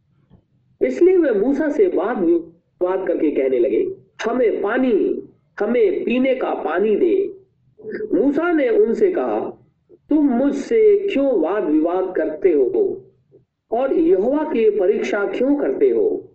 इसलिए 0.81 1.17
वे 1.17 1.31
मूसा 1.31 1.69
से 1.69 1.88
वाद 1.88 2.19
विवाद 2.19 3.07
करके 3.07 3.31
कहने 3.31 3.60
लगे, 3.60 3.95
हमें 4.25 4.62
पानी, 4.62 5.23
हमें 5.60 6.03
पीने 6.03 6.36
का 6.36 6.53
पानी 6.53 6.95
दे। 6.95 7.33
मूसा 8.13 8.51
ने 8.51 8.69
उनसे 8.69 9.12
कहा, 9.12 9.63
तुम 10.10 10.29
मुझसे 10.29 11.07
क्यों 11.13 11.41
वाद 11.41 11.63
विवाद 11.63 12.13
करते 12.15 12.53
हो? 12.53 13.03
और 13.71 13.93
यहोवा 13.93 14.43
की 14.43 14.69
परीक्षा 14.69 15.25
क्यों 15.25 15.55
करते 15.55 15.89
हो? 15.89 16.33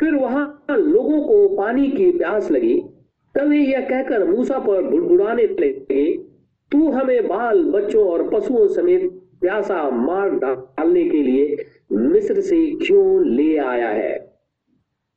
फिर 0.00 0.14
वहाँ 0.14 0.64
लोगों 0.70 1.22
को 1.22 1.56
पानी 1.56 1.88
की 1.88 2.10
प्यास 2.10 2.50
लगी 2.50 2.84
वे 3.42 3.58
यह 3.58 3.80
कहकर 3.80 4.24
मूसा 4.24 4.58
पर 4.58 4.82
बुड़बुड़ाने 4.82 5.42
लगे, 5.42 6.18
तू 6.72 6.90
हमें 6.90 7.28
बाल, 7.28 7.64
बच्चों 7.64 8.06
और 8.06 8.30
पशुओं 8.30 8.68
समेत 8.68 9.10
प्यासा 9.40 9.90
मार 9.90 10.30
डालने 10.30 11.08
के 11.08 11.22
लिए 11.22 11.66
मिस्र 11.92 12.40
से 12.40 12.86
क्यों 12.86 13.24
ले 13.24 13.56
आया 13.56 13.88
है? 13.88 14.38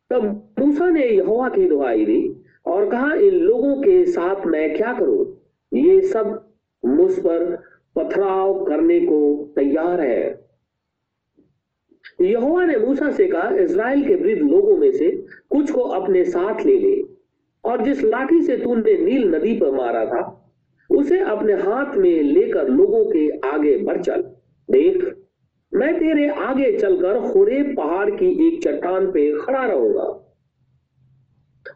तब 0.10 0.54
मूसा 0.60 0.90
ने 0.90 1.08
यहोवा 1.08 1.50
की 1.50 1.70
दुआई 1.70 2.06
दी 2.06 2.44
और 2.66 2.90
कहा, 2.90 3.14
इन 3.14 3.34
लोगों 3.34 3.76
के 3.76 4.06
साथ 4.06 4.46
मैं 4.46 4.78
क्या 4.78 4.94
करूँ? 4.94 5.42
ये 5.74 6.02
सब 6.02 6.52
मुझ 6.86 7.20
पर 7.20 7.64
पथराव 7.96 8.66
करने 8.66 9.00
को 9.00 9.52
तैयार 9.56 10.02
है. 10.02 10.48
यहोवा 12.22 12.66
ने 12.66 12.78
मूसा 12.78 13.12
से 13.12 13.28
कहा, 13.28 13.50
इज़राइल 13.56 14.08
के 14.08 14.16
वृद्ध 14.16 14.42
लोगों 14.52 14.78
में 14.78 14.92
से 14.92 15.26
कुछ 15.50 15.72
को 15.72 15.82
अपने 15.82 16.24
साथ 16.24 16.66
ले 16.66 16.78
ले। 16.78 17.17
और 17.68 17.82
जिस 17.82 18.04
लाठी 18.04 18.42
से 18.42 18.58
तूने 18.58 19.06
नील 19.06 19.36
नदी 19.36 19.54
पर 19.54 19.72
मारा 19.72 20.06
था, 20.06 20.52
उसे 20.90 21.20
अपने 21.20 21.54
हाथ 21.54 21.96
में 21.96 22.24
लेकर 22.24 22.70
लोगों 22.70 23.06
के 23.06 23.30
आगे 23.48 23.78
बढ़ 23.78 24.02
चल। 24.02 24.22
देख, 24.72 25.16
मैं 25.74 26.00
तेरे 26.00 26.30
आगे 26.30 26.78
चलकर 26.78 27.16
होरे 27.16 27.64
पहाड़ 27.64 28.10
की 28.10 28.48
एक 28.48 28.64
चट्टान 28.64 29.12
पे 29.12 29.38
खड़ा 29.38 29.66
रहूँगा। 29.66 30.24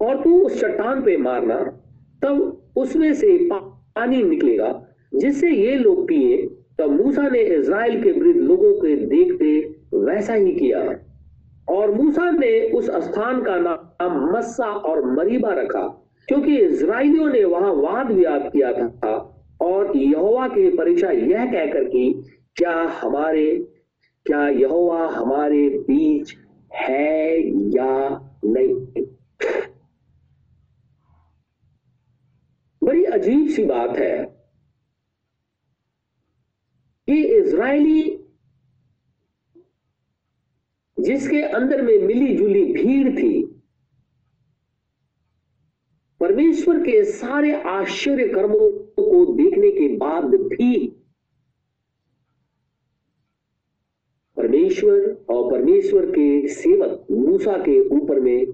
और 0.02 0.24
तू 0.24 0.42
उस 0.42 0.62
चट्टान 0.62 1.02
पे 1.02 1.18
मारना, 1.18 1.60
तब 2.24 2.62
उसमें 2.78 3.14
से 3.14 3.50
पानी 3.54 4.24
निकलेगा, 4.24 4.88
जिससे 5.16 5.50
ये 5.50 5.78
लोग 5.78 6.08
पिए। 6.08 6.38
तब 6.80 6.90
मूसा 6.90 7.30
ने 7.30 7.40
इज़राइल 7.40 8.04
के 8.04 8.12
वृद्ध 8.12 8.42
लोगों 8.42 8.74
के 8.74 8.96
देखते 8.96 9.76
वैसा 9.98 10.34
ही 10.34 10.52
किया। 10.52 11.00
और 11.70 11.92
मूसा 11.92 12.32
ने 12.32 12.72
उस 12.72 12.90
स्थान 12.92 13.42
का 13.42 13.56
नाम 13.56 14.38
मस्सा 14.38 14.66
और 14.66 15.06
मरीबा 15.06 15.54
रखा, 15.54 15.88
क्योंकि 16.28 16.58
इसराइलियों 16.58 17.30
ने 17.30 17.44
वहाँ 17.44 17.74
वाद 17.74 18.12
विवाद 18.12 18.50
किया 18.54 18.74
था। 18.74 19.28
और 19.62 19.98
यहोवा 19.98 20.48
की 20.48 20.70
परीक्षा 20.78 21.12
यह 21.12 21.46
कहकर 21.46 21.84
की, 21.84 22.14
क्या 22.56 22.82
हमारे, 22.82 23.68
क्या 24.26 24.48
यहोवा 24.48 25.08
हमारे 25.08 25.70
बीच 25.70 26.36
है 26.74 27.42
या 27.70 28.22
नहीं? 28.46 29.06
बड़ी 32.84 33.04
अजीब 33.04 33.48
सी 33.48 33.66
बात 33.66 33.98
है 33.98 34.24
कि 37.08 37.24
इज़राइली 37.24 38.21
जिसके 41.02 41.42
अंदर 41.42 41.82
में 41.82 41.98
मिली 42.00 42.36
जुली 42.38 42.64
भीड़ 42.74 43.16
थी, 43.16 43.44
परमेश्वर 46.22 46.80
के 46.80 47.04
सारे 47.04 47.62
आश्चर्य 47.62 48.28
कर्मों 48.28 48.70
को 48.96 49.26
देखने 49.36 49.72
के 49.72 49.88
बाद 49.98 50.24
भी 50.24 50.88
परमेश्वर 54.38 55.26
और 55.30 55.52
परमेश्वर 55.52 56.06
के 56.06 56.48
सेवक 56.48 57.08
मूसा 57.12 57.58
के 57.58 57.80
ऊपर 57.90 58.20
में 58.20 58.46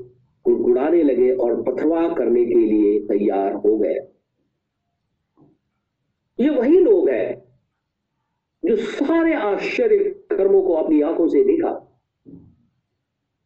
गुड़गुड़ाने 0.46 1.04
लगे 1.04 1.32
और 1.32 1.62
पथरवाह 1.64 2.14
करने 2.14 2.46
के 2.46 2.56
लिए 2.56 3.00
तैयार 3.00 3.54
हो 3.54 3.78
गए। 3.78 3.98
ये 6.40 6.50
वही 6.50 6.80
लोग 6.80 7.10
हैं 7.10 7.44
जो 8.64 8.76
सारे 8.78 9.34
आश्चर्य 9.34 9.98
कर्मों 10.32 10.62
को 10.62 10.74
अपनी 10.74 11.02
आँखों 11.02 11.28
से 11.28 11.44
देखा। 11.44 11.87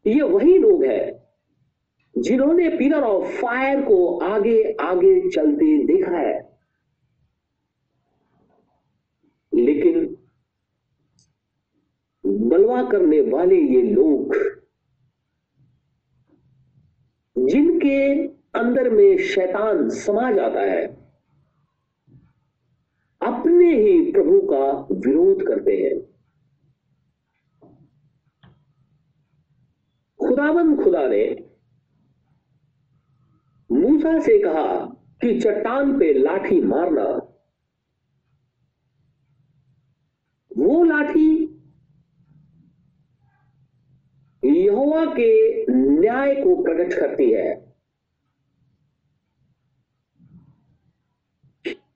ये 0.07 0.21
वही 0.21 0.57
लोग 0.57 0.83
हैं 0.83 1.21
जिन्होंने 2.17 2.69
पिलर 2.69 3.03
ऑफ़ 3.03 3.41
फायर 3.41 3.81
को 3.81 4.17
आगे 4.17 4.75
आगे 4.81 5.29
चलते 5.29 5.85
देखा 5.85 6.17
है। 6.17 6.57
लेकिन 9.53 10.17
बलवा 12.25 12.83
करने 12.83 13.21
वाले 13.21 13.55
ये 13.55 13.81
लोग, 13.81 14.35
जिनके 17.37 18.27
अंदर 18.59 18.89
में 18.89 19.17
शैतान 19.17 19.89
समा 19.89 20.31
जाता 20.31 20.61
है, 20.61 20.85
अपने 23.21 23.75
ही 23.81 24.11
प्रभु 24.11 24.41
का 24.41 24.87
विरोध 24.91 25.47
करते 25.47 25.77
हैं। 25.77 26.10
खुदावन 30.31 30.83
खुदा 30.83 31.07
ने 31.07 31.49
मूसा 33.71 34.19
से 34.19 34.39
कहा 34.39 34.85
कि 35.21 35.39
चट्टान 35.39 35.99
पे 35.99 36.13
लाठी 36.13 36.61
मारना। 36.61 37.03
वो 40.57 40.83
लाठी 40.83 41.45
यहोवा 44.45 45.05
के 45.05 45.63
न्याय 45.75 46.35
को 46.35 46.63
प्रकट 46.63 46.93
करती 46.93 47.31
है। 47.31 47.75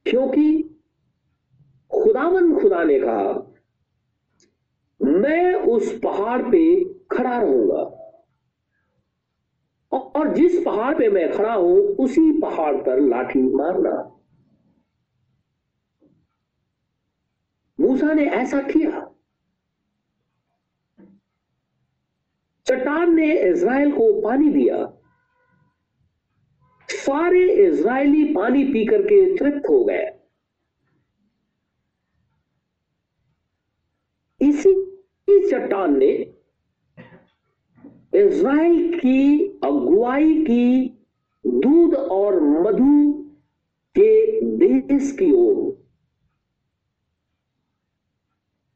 क्योंकि 0.06 0.64
खुदावन 2.04 2.60
खुदा 2.60 2.84
ने 2.84 3.00
कहा, 3.00 3.54
मैं 5.02 5.54
उस 5.54 6.00
पहाड़ 6.04 6.42
पे 6.42 6.84
खड़ा 6.84 7.42
रहूँगा। 7.42 8.05
और 9.98 10.34
जिस 10.34 10.66
पहाड़ 10.66 10.98
पे 10.98 11.10
मैं 11.10 11.38
खड़ा 11.38 11.54
हूँ, 11.54 11.78
उसी 11.78 12.42
पहाड़ 12.42 12.76
पर 12.76 13.00
लाठी 13.00 13.42
मारना। 13.42 14.12
मूसा 17.80 18.14
ने 18.14 18.26
ऐसा 18.26 18.62
किया। 18.62 19.12
चट्टान 22.66 23.16
ने 23.16 23.50
इज़राइल 23.50 23.92
को 23.92 24.22
पानी 24.22 24.50
दिया। 24.50 24.98
सारे 26.90 27.54
इज़राइली 27.68 28.34
पानी 28.34 28.64
पी 28.64 28.86
करके 28.86 29.38
तृप्त 29.38 29.70
हो 29.70 29.86
गए। 29.86 30.20
इसी 34.42 34.96
चट्टान 35.52 35.98
ने 35.98 36.35
इज़राइल 38.16 38.98
की 39.00 39.48
अगुवाई 39.64 40.42
की 40.42 40.88
दूध 41.48 41.94
और 41.94 42.40
मधु 42.44 43.14
के 43.98 44.42
देश 44.58 45.12
की 45.12 45.32
ओर। 45.32 45.86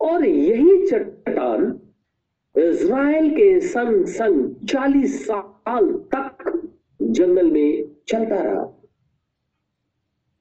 और 0.02 0.26
यही 0.26 0.88
चट्टान 0.88 1.80
इज़राइल 2.58 3.32
के 3.32 3.60
संग 3.60 4.06
संग 4.06 4.68
चालीस 4.68 5.28
साल 5.28 5.88
तक 5.92 6.62
जंगल 7.02 7.52
में 7.52 7.96
चलता 8.08 8.36
रहा। 8.36 8.64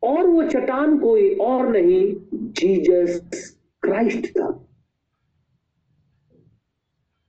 और 0.02 0.26
वो 0.26 0.42
चट्टान 0.42 0.98
कोई 0.98 1.34
और 1.34 1.68
नहीं 1.68 2.16
जीसस 2.34 3.61
क्राइस्ट 3.82 4.26
था। 4.26 4.64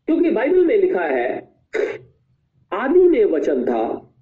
क्योंकि 0.06 0.32
बाइबल 0.32 0.66
में 0.66 0.78
लिखा 0.78 1.04
है 1.04 1.59
आदि 2.74 3.00
में 3.00 3.26
वचन 3.26 3.66
था, 3.66 3.82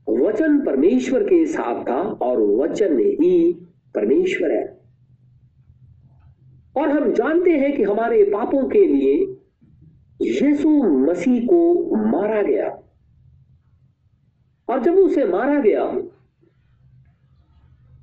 वचन 0.09 0.65
परमेश्वर 0.65 1.23
के 1.23 1.45
साथ 1.45 1.83
था 1.89 2.01
और 2.01 2.41
वचन 2.41 2.99
ही 2.99 3.53
परमेश्वर 3.95 4.51
है। 4.51 4.77
और 6.77 6.89
हम 6.89 7.11
जानते 7.13 7.51
हैं 7.51 7.77
कि 7.77 7.83
हमारे 7.83 8.23
पापों 8.23 8.69
के 8.69 8.85
लिए 8.85 9.15
यीशु 10.21 10.69
मसीह 10.83 11.45
को 11.45 11.95
मारा 11.95 12.41
गया। 12.41 12.67
और 14.69 14.83
जब 14.83 14.93
उसे 14.93 15.25
मारा 15.25 15.59
गया 15.59 15.85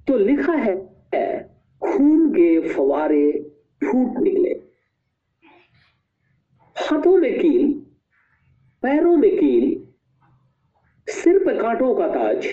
तो 0.07 0.19
लिखा 0.19 0.53
है, 0.53 0.77
खून 1.81 2.31
के 2.31 2.69
फवारे 2.69 3.51
फूट 3.85 4.19
निकले। 4.23 4.51
हाथों 6.77 7.17
में 7.17 7.41
कील 7.41 7.74
पैरों 8.85 9.17
में 9.17 9.31
कील, 9.37 9.87
सिर 11.09 11.39
पर 11.39 11.63
कांटों 11.63 11.95
का 11.95 12.09
ताज 12.09 12.47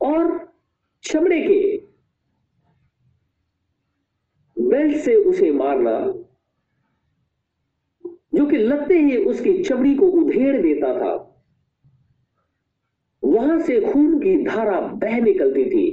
और 0.00 0.54
चमड़े 1.02 1.40
के 1.42 1.76
बेल्ट 4.56 4.96
से 4.96 5.14
उसे 5.14 5.50
मारना, 5.52 5.98
जो 8.34 8.46
कि 8.46 8.56
लगते 8.56 8.98
ही 8.98 9.16
उसकी 9.24 9.62
चमड़ी 9.64 9.94
को 9.94 10.06
उधेड़ 10.06 10.62
देता 10.62 10.94
था। 10.94 11.14
वहाँ 13.22 13.58
से 13.60 13.80
खून 13.80 14.18
की 14.18 14.44
धारा 14.44 14.80
बह 14.80 15.20
निकलती 15.20 15.64
थी, 15.64 15.90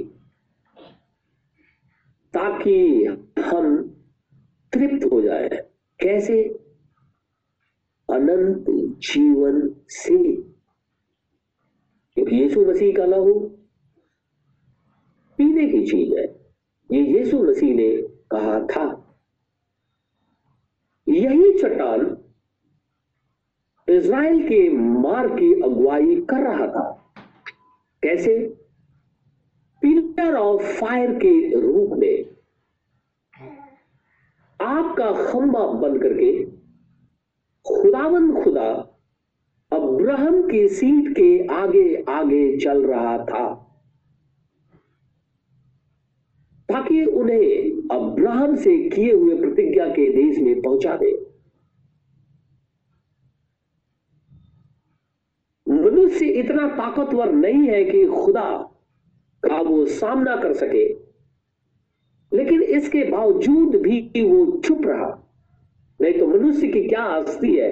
ताकि 2.34 3.04
हम 3.40 3.82
तृप्त 4.72 5.12
हो 5.12 5.20
जाए। 5.22 5.48
कैसे? 6.00 6.65
अनंत 8.08 8.66
जीवन 9.00 9.74
से। 9.88 10.18
यीशु 12.16 12.64
मसीह 12.66 12.94
का 12.96 13.04
लहू 13.04 13.34
पीने 15.38 15.66
की 15.68 15.86
चीज़ 15.86 16.14
है। 16.18 16.24
ये 16.90 17.00
यीशु 17.18 17.42
मसीह 17.42 17.74
ने 17.74 17.90
कहा 18.02 18.60
था, 18.66 18.84
यही 21.08 21.52
चट्टान 21.58 22.16
इज़राइल 23.88 24.42
के 24.48 24.68
मार 24.70 25.28
की 25.28 25.52
अगुवाई 25.62 26.16
कर 26.20 26.40
रहा 26.42 26.66
था। 26.66 27.12
कैसे? 28.02 28.38
पिलर 29.82 30.34
ऑफ़ 30.34 30.62
फायर 30.62 31.12
के 31.14 31.60
रूप 31.60 31.90
में। 31.98 32.36
आपका 34.60 35.12
खंबा 35.24 35.66
बन 35.72 35.98
करके 35.98 36.32
खुदावन 37.66 38.42
खुदा, 38.42 38.70
अब्राहम 39.72 40.50
की 40.50 40.68
सीट 40.68 41.16
के 41.16 41.46
आगे 41.46 42.04
आगे 42.08 42.58
चल 42.58 42.86
रहा 42.86 43.18
था। 43.18 43.62
ताकि 46.68 47.04
उन्हें 47.04 47.72
अब्राहम 47.90 48.56
से 48.56 48.88
किए 48.88 49.12
हुए 49.12 49.40
प्रतिज्ञा 49.40 49.88
के 49.88 50.10
देश 50.12 50.38
में 50.38 50.62
पहुँचा 50.62 50.96
दे। 50.96 51.26
मनुष्य 55.68 56.26
इतना 56.26 56.68
ताकतवर 56.68 57.32
नहीं 57.32 57.68
है 57.68 57.84
कि 57.84 58.06
खुदा 58.06 58.72
का 59.42 59.60
वो 59.60 59.86
सामना 59.86 60.36
कर 60.36 60.52
सके, 60.52 60.88
लेकिन 62.32 62.62
इसके 62.62 63.04
बावजूद 63.04 63.76
भी 63.76 64.00
वो 64.22 64.60
चुप 64.60 64.82
रहा। 64.86 65.22
नहीं 66.00 66.18
तो 66.18 66.26
मनुष्य 66.26 66.68
की 66.68 66.88
क्या 66.88 67.02
हस्ती 67.04 67.54
है 67.56 67.70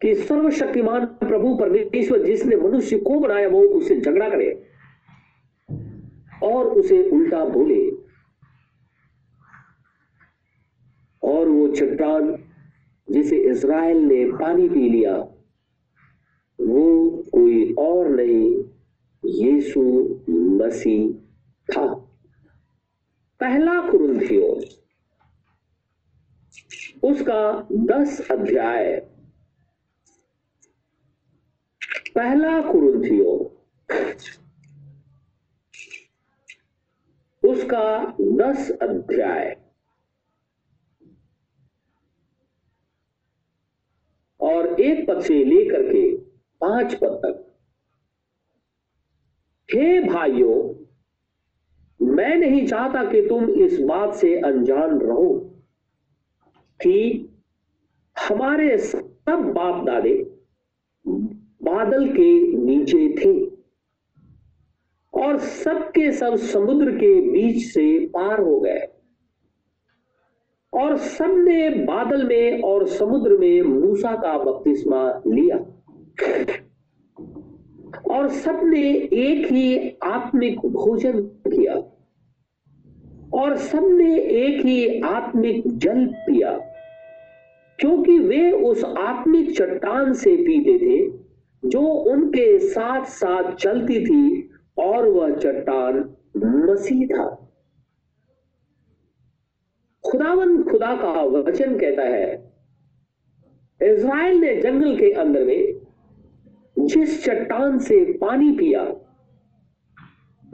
कि 0.00 0.14
सर्वशक्तिमान 0.14 1.04
प्रभु 1.04 1.54
परमेश्वर 1.56 2.22
जिसने 2.22 2.56
मनुष्य 2.56 2.98
को 2.98 3.18
बनाया, 3.20 3.48
वो 3.48 3.60
उससे 3.60 4.00
झगड़ा 4.00 4.28
करे 4.28 4.50
और 6.42 6.66
उसे 6.66 7.02
उल्टा 7.10 7.44
बोले। 7.44 7.90
और 11.22 11.48
वो 11.48 11.66
चट्टान 11.68 12.36
जिसे 13.08 13.36
इज़राइल 13.50 13.98
ने 13.98 14.24
पानी 14.32 14.68
पी 14.68 14.88
लिया, 14.88 15.16
वो 16.58 17.10
कोई 17.34 17.72
और 17.78 18.08
नहीं, 18.08 18.64
यीशु 19.24 19.82
मसीह 20.30 21.12
था। 21.68 21.86
पहला 23.40 23.80
कुरुंथियो 23.90 24.54
उसका 27.04 27.68
दस 27.72 28.30
अध्याय। 28.30 28.96
पहला 32.14 32.72
कुरुंथियो। 32.72 33.56
उसका 37.44 38.16
दस 38.20 38.70
अध्याय। 38.82 39.64
और 44.40 44.80
एक 44.80 45.08
पद 45.08 45.20
से 45.20 45.44
लेकर 45.44 45.82
के 45.82 46.16
पाँच 46.60 46.94
पद 46.94 47.20
तक। 47.24 47.58
हे 49.74 50.00
भाइयों, 50.00 50.84
मैं 52.06 52.36
नहीं 52.36 52.66
चाहता 52.66 53.04
कि 53.04 53.28
तुम 53.28 53.50
इस 53.50 53.80
बात 53.80 54.14
से 54.14 54.40
अनजान 54.40 55.00
रहो। 55.00 55.50
कि 56.82 57.28
हमारे 58.28 58.78
सब 58.78 59.08
बाप 59.28 59.84
दादे 59.86 60.36
बादल 61.62 62.08
के 62.08 62.56
नीचे 62.56 63.08
थे 63.08 63.44
और 65.14 65.38
सबके 65.38 66.12
सब 66.12 66.36
समुद्र 66.36 66.90
के 66.90 67.20
बीच 67.20 67.64
से 67.64 68.06
पार 68.06 68.40
हो 68.40 68.60
गए। 68.60 68.88
और 70.72 70.96
सबने 70.96 71.70
बादल 71.70 72.26
में 72.26 72.62
और 72.62 72.86
समुद्र 72.86 73.38
में 73.38 73.62
मूसा 73.62 74.16
का 74.16 74.38
बपतिस्मा 74.38 75.22
लिया। 75.26 75.56
और 78.14 78.28
सबने 78.28 78.82
एक 78.96 79.52
ही 79.52 79.96
आत्मिक 80.02 80.58
भोजन 80.58 81.20
किया। 81.22 81.93
और 83.34 83.56
सबने 83.56 84.20
एक 84.20 84.66
ही 84.66 85.00
आत्मिक 85.00 85.62
जल 85.66 86.06
पिया। 86.06 86.58
क्योंकि 87.80 88.18
वे 88.18 88.52
उस 88.52 88.84
आत्मिक 88.84 89.56
चट्टान 89.56 90.12
से 90.12 90.36
पीते 90.36 90.78
थे, 90.78 91.18
जो 91.68 91.80
उनके 91.80 92.58
साथ 92.58 93.04
साथ 93.04 93.54
चलती 93.54 94.04
थी, 94.04 94.50
और 94.78 95.08
वह 95.08 95.30
चट्टान 95.30 96.14
मसीह 96.36 97.06
था। 97.06 97.52
खुदावन 100.10 100.62
खुदा 100.62 100.96
का 100.96 101.22
वचन 101.22 101.78
कहता 101.78 102.02
है, 102.02 102.52
इज़राइल 103.82 104.36
ने 104.36 104.56
जंगल 104.56 104.96
के 104.96 105.12
अंदर 105.12 105.44
में 105.44 105.74
जिस 106.78 107.24
चट्टान 107.24 107.78
से 107.78 108.12
पानी 108.12 108.52
पिया 108.52 109.03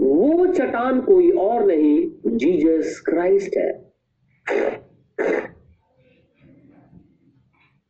वो 0.01 0.47
चट्टान 0.47 1.01
कोई 1.01 1.31
और 1.31 1.67
नहीं 1.67 2.37
जीजस 2.37 3.01
क्राइस्ट 3.01 3.57
है। 3.57 3.93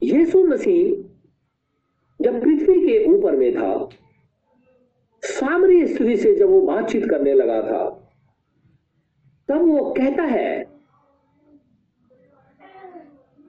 यीशु 0.02 0.44
मसीह 0.44 1.04
जब 2.24 2.40
पृथ्वी 2.40 2.86
के 2.86 3.04
ऊपर 3.04 3.36
में 3.36 3.54
था, 3.54 3.88
सामरी 5.22 5.86
स्त्री 5.86 6.16
से 6.16 6.34
जब 6.34 6.48
वो 6.48 6.60
बातचीत 6.60 7.10
करने 7.10 7.34
लगा 7.34 7.62
था, 7.62 7.88
तब 9.48 9.62
वो 9.62 9.90
कहता 9.90 10.22
है, 10.22 10.70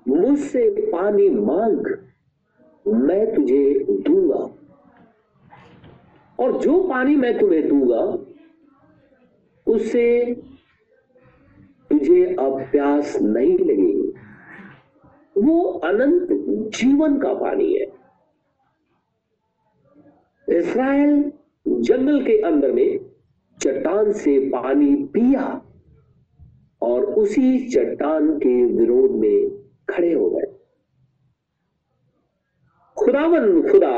मुझसे 0.08 0.69
पानी 0.91 1.30
मांग, 1.30 1.86
मैं 2.88 3.36
तुझे 3.36 3.86
दूँगा। 3.86 4.58
और 6.39 6.60
जो 6.60 6.84
पानी 6.84 7.15
मैं 7.15 7.39
तुम्हें 7.39 7.67
दूँगा 7.67 8.31
उससे 9.72 10.34
तुझे 11.92 12.24
अब 12.40 12.62
प्यास 12.72 13.16
नहीं 13.22 13.58
लगेगी 13.60 14.14
वो 15.38 15.62
अनंत 15.84 16.28
जीवन 16.76 17.18
का 17.20 17.34
पानी 17.34 17.74
है। 17.74 17.86
इसराइल 20.48 21.32
जंगल 21.68 22.22
के 22.26 22.42
अंदर 22.42 22.72
में 22.72 23.00
चट्टान 23.60 24.12
से 24.14 24.40
पानी 24.50 24.94
पिया 25.14 25.46
और 26.82 27.04
उसी 27.16 27.70
चट्टान 27.70 28.38
के 28.38 28.54
विरोध 28.66 29.12
में 29.12 29.50
खड़े 29.90 30.14
हो 30.14 30.30
गए। 30.30 30.46
खुदावन 32.98 33.62
खुदा 33.70 33.98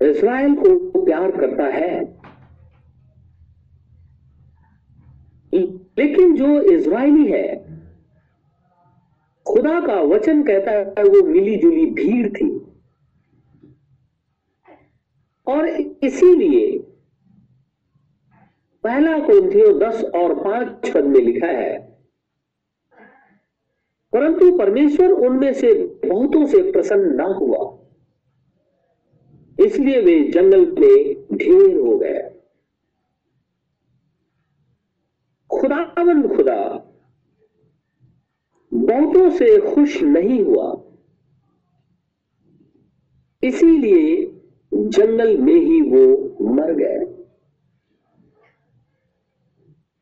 इसराइल 0.00 0.54
को 0.54 1.04
प्यार 1.04 1.30
करता 1.30 1.66
है। 1.68 2.00
लेकिन 5.98 6.34
जो 6.36 6.60
इज़राइली 6.62 7.30
है, 7.32 7.56
खुदा 9.46 9.80
का 9.80 10.00
वचन 10.04 10.42
कहता 10.42 10.70
है, 10.70 11.04
वो 11.04 11.22
मिली 11.26 11.56
जुली 11.56 11.86
भीड़ 11.92 12.28
थी। 12.28 12.48
और 15.46 15.66
इसीलिए 15.66 16.78
पहला 18.84 19.18
कुंथियो 19.18 19.72
दस 19.78 20.04
और 20.14 20.34
पाँच 20.34 20.90
पद 20.94 21.04
में 21.04 21.20
लिखा 21.20 21.46
है, 21.46 21.78
परंतु 24.12 24.56
परमेश्वर 24.58 25.10
उनमें 25.10 25.52
से 25.54 25.72
बहुतों 26.06 26.46
से 26.46 26.70
प्रसन्न 26.72 27.14
ना 27.14 27.24
हुआ। 27.24 27.75
इसलिए 29.58 30.00
वे 30.00 30.18
जंगल 30.28 30.66
में 30.80 31.14
ढेर 31.32 31.76
हो 31.78 31.98
गए। 31.98 32.22
खुदावन 35.50 36.28
खुदा, 36.36 36.62
बहुतों 38.72 39.30
से 39.30 39.58
खुश 39.60 40.02
नहीं 40.02 40.42
हुआ। 40.44 40.72
इसीलिए 43.42 44.26
जंगल 44.72 45.36
में 45.38 45.54
ही 45.54 45.80
वो 45.80 46.04
मर 46.54 46.72
गए। 46.72 47.04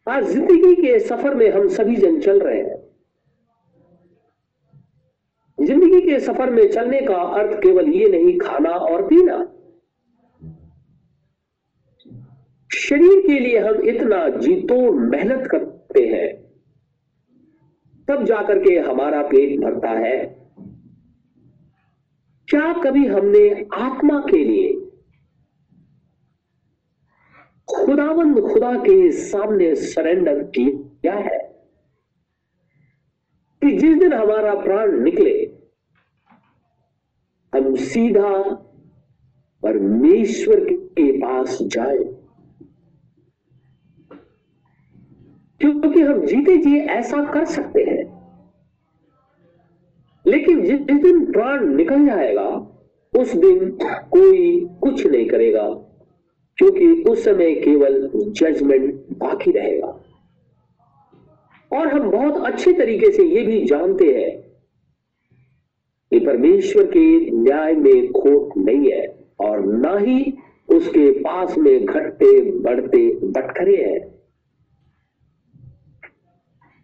आज 0.06 0.24
ज़िंदगी 0.24 0.74
के 0.76 0.98
सफ़र 1.00 1.34
में 1.34 1.50
हम 1.50 1.68
सभी 1.68 1.96
जन 1.96 2.20
चल 2.20 2.40
रहे 2.40 2.60
हैं। 2.60 2.83
ज़िंदगी 5.64 6.00
के 6.00 6.18
सफ़र 6.20 6.50
में 6.50 6.70
चलने 6.72 7.00
का 7.00 7.16
अर्थ 7.38 7.58
केवल 7.62 7.88
ये 7.88 8.08
नहीं, 8.08 8.38
खाना 8.38 8.70
और 8.70 9.02
पीना। 9.08 9.38
शरीर 12.70 13.20
के 13.26 13.38
लिए 13.40 13.58
हम 13.58 13.82
इतना 13.88 14.28
जीतो 14.30 14.76
मेहनत 14.92 15.46
करते 15.50 16.06
हैं, 16.06 16.32
तब 18.08 18.24
जाकर 18.24 18.58
के 18.58 18.78
हमारा 18.80 19.22
पेट 19.22 19.60
भरता 19.60 19.90
है। 19.98 20.16
क्या 22.48 22.72
कभी 22.82 23.06
हमने 23.06 23.48
आत्मा 23.74 24.18
के 24.20 24.44
लिए 24.44 24.72
खुदावंद 27.68 28.40
खुदा 28.42 28.72
के 28.78 29.10
सामने 29.12 29.74
सरेंडर 29.76 30.42
किया 30.56 31.14
है 31.14 31.38
कि 33.62 33.70
जिस 33.70 33.98
दिन 33.98 34.12
हमारा 34.12 34.54
प्राण 34.54 35.00
निकले 35.02 35.43
हम 37.54 37.74
सीधा 37.74 38.42
परमेश्वर 39.62 40.60
के 40.72 41.12
पास 41.12 41.58
जाए। 41.62 41.98
क्योंकि 45.60 46.00
हम 46.00 46.26
जीते 46.26 46.56
जी 46.56 46.78
ऐसा 46.78 47.24
कर 47.24 47.44
सकते 47.44 47.82
हैं। 47.82 48.14
लेकिन 50.26 50.64
जिस 50.64 50.80
दिन 50.80 51.32
प्राण 51.32 51.74
निकल 51.74 52.06
जाएगा, 52.06 52.48
उस 53.18 53.36
दिन 53.36 53.78
कोई 53.84 54.66
कुछ 54.82 55.06
नहीं 55.06 55.28
करेगा, 55.28 55.68
क्योंकि 56.56 57.02
उस 57.02 57.24
समय 57.24 57.54
केवल 57.54 58.10
जजमेंट 58.16 58.94
बाकी 58.94 59.50
रहेगा। 59.50 60.00
और 61.72 61.88
हम 61.88 62.10
बहुत 62.10 62.46
अच्छे 62.46 62.72
तरीके 62.72 63.12
से 63.12 63.22
यह 63.22 63.46
भी 63.46 63.64
जानते 63.64 64.04
हैं 64.04 64.43
परमेश्वर 66.26 66.84
के 66.86 67.30
न्याय 67.30 67.72
में 67.72 68.12
खोट 68.12 68.56
नहीं 68.56 68.92
है 68.92 69.28
और 69.40 69.66
ना 69.66 69.98
ही 69.98 70.34
उसके 70.68 71.10
पास 71.12 71.58
में 71.58 71.84
घटते 71.84 72.50
बढ़ते 72.50 73.12
बटखरे 73.12 73.76
हैं। 73.76 74.14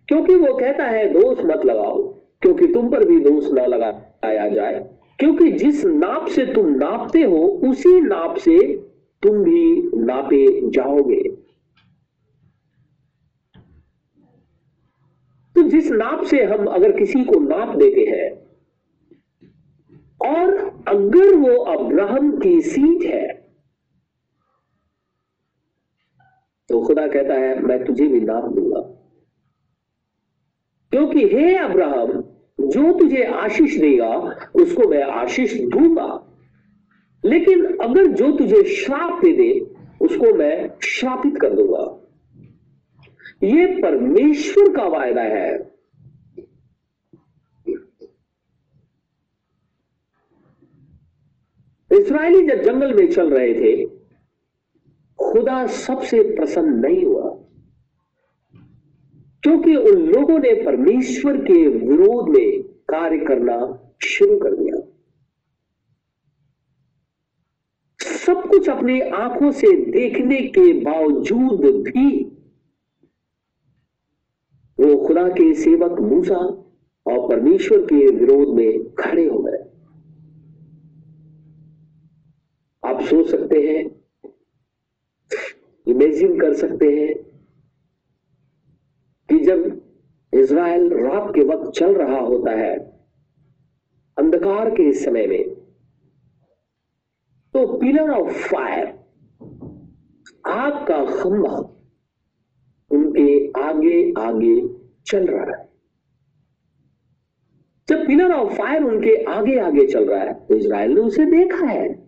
क्योंकि 0.09 0.35
वो 0.35 0.55
कहता 0.55 0.85
है, 0.85 1.13
दोष 1.13 1.39
मत 1.39 1.67
लगाओ, 1.67 2.03
क्योंकि 2.43 2.67
तुम 2.67 2.91
पर 2.91 3.09
भी 3.09 3.21
दोष 3.21 3.53
ना 3.53 3.67
लगाया 3.67 4.49
जाए। 4.49 4.91
क्योंकि 5.19 5.53
जिस 5.53 5.85
नाप 5.85 6.27
से 6.27 6.47
तुम 6.47 6.69
नापते 6.69 7.23
हो, 7.23 7.39
उसी 7.39 8.01
नाप 8.01 8.37
से 8.37 8.77
तुम 9.23 9.45
भी 9.45 9.91
नापे 9.95 10.71
जाओगे। 10.71 11.23
तो 15.55 15.63
जिस 15.63 15.91
नाप 15.91 16.23
से 16.23 16.45
हम 16.45 16.67
अगर 16.67 16.93
किसी 16.93 17.25
को 17.25 17.41
नाप 17.41 17.77
देते 17.77 18.01
हैं 18.01 18.50
और 20.27 20.57
अगर 20.89 21.35
वो 21.35 21.57
अब्राहम 21.57 22.39
की 22.39 22.61
सीट 22.61 23.03
है 23.03 23.41
तो 26.69 26.83
खुदा 26.83 27.09
कहता 27.09 27.35
है, 27.35 27.61
मैं 27.61 27.85
तुझे 27.85 28.07
भी 28.07 28.21
नाप 28.21 28.45
दूँगा। 28.45 28.81
क्योंकि 30.91 31.29
हे 31.29 31.57
अब्राहम, 31.57 32.13
जो 32.61 32.99
तुझे 32.99 33.23
आशीष 33.25 33.77
देगा, 33.77 34.15
उसको 34.55 34.89
मैं 34.89 35.03
आशीष 35.03 35.61
दूँगा। 35.61 36.39
लेकिन 37.25 37.79
अगर 37.79 38.07
जो 38.07 38.37
तुझे 38.37 38.65
श्राप 38.65 39.21
दे 39.25 39.33
दे, 39.33 39.61
उसको 40.01 40.35
मैं 40.35 40.71
श्रापित 40.85 41.37
कर 41.41 41.51
दूँगा। 41.55 42.09
यह 43.43 43.81
परमेश्वर 43.83 44.77
का 44.77 44.83
वायदा 44.83 45.23
है। 45.23 45.70
इसराइली 51.93 52.47
जब 52.47 52.63
जंगल 52.63 52.95
में 52.95 53.13
चल 53.13 53.31
रहे 53.31 53.55
थे, 53.55 53.87
खुदा 55.19 55.67
सबसे 55.67 56.23
प्रसन्न 56.23 56.69
नहीं 56.69 57.05
हुआ। 57.05 57.37
क्योंकि 59.43 59.77
उन 59.77 59.99
लोगों 59.99 60.39
ने 60.39 60.65
परमेश्वर 60.65 61.37
के 61.37 61.69
विरोध 61.69 62.37
में 62.37 62.63
कार्य 62.63 63.19
करना 63.19 63.57
शुरू 64.05 64.39
कर 64.39 64.57
दिया। 64.57 64.87
सब 68.01 68.49
कुछ 68.51 68.69
अपनी 68.69 69.01
आँखों 69.01 69.51
से 69.51 69.67
देखने 69.91 70.41
के 70.41 70.73
बावजूद 70.73 71.61
भी 71.61 72.25
वो 74.81 75.07
खुदा 75.07 75.29
के 75.29 75.55
सेवक 75.55 76.01
मूसा 76.01 76.37
और 77.07 77.29
परमेश्वर 77.29 77.79
के 77.79 78.07
विरोध 78.07 78.57
में 78.57 78.95
खड़े 78.95 79.27
हो 79.29 79.39
गए। 79.39 79.60
आप 83.01 83.07
सोच 83.07 83.29
सकते 83.31 83.59
हैं 83.59 83.83
इमेजिन 85.87 86.39
कर 86.41 86.55
सकते 86.55 86.87
हैं 86.87 87.13
कि 89.29 89.39
जब 89.45 89.63
इज़राइल 90.33 90.93
रात 90.95 91.31
के 91.35 91.45
वक्त 91.45 91.71
चल 91.71 91.95
रहा 91.95 92.19
होता 92.19 92.51
है, 92.51 92.75
अंधकार 94.17 94.71
के 94.71 94.89
इस 94.89 95.05
समय 95.05 95.27
में 95.27 95.55
तो 97.55 97.67
पिलर 97.79 98.11
ऑफ़ 98.11 98.33
फायर 98.49 98.87
आग 100.49 100.85
का 100.89 101.05
खंभा 101.07 101.57
उनके 102.91 103.31
आगे 103.61 103.97
आगे 104.19 104.55
चल 105.07 105.27
रहा 105.27 105.57
है। 105.57 105.69
जब 107.89 108.07
पिलर 108.07 108.35
ऑफ़ 108.35 108.53
फायर 108.55 108.85
उनके 108.85 109.17
आगे 109.31 109.59
आगे 109.61 109.87
चल 109.87 110.05
रहा 110.05 110.23
है 110.23 110.35
तो 110.47 110.55
इसराइल 110.55 110.95
ने 110.95 111.01
उसे 111.01 111.25
देखा 111.31 111.67
है। 111.67 112.00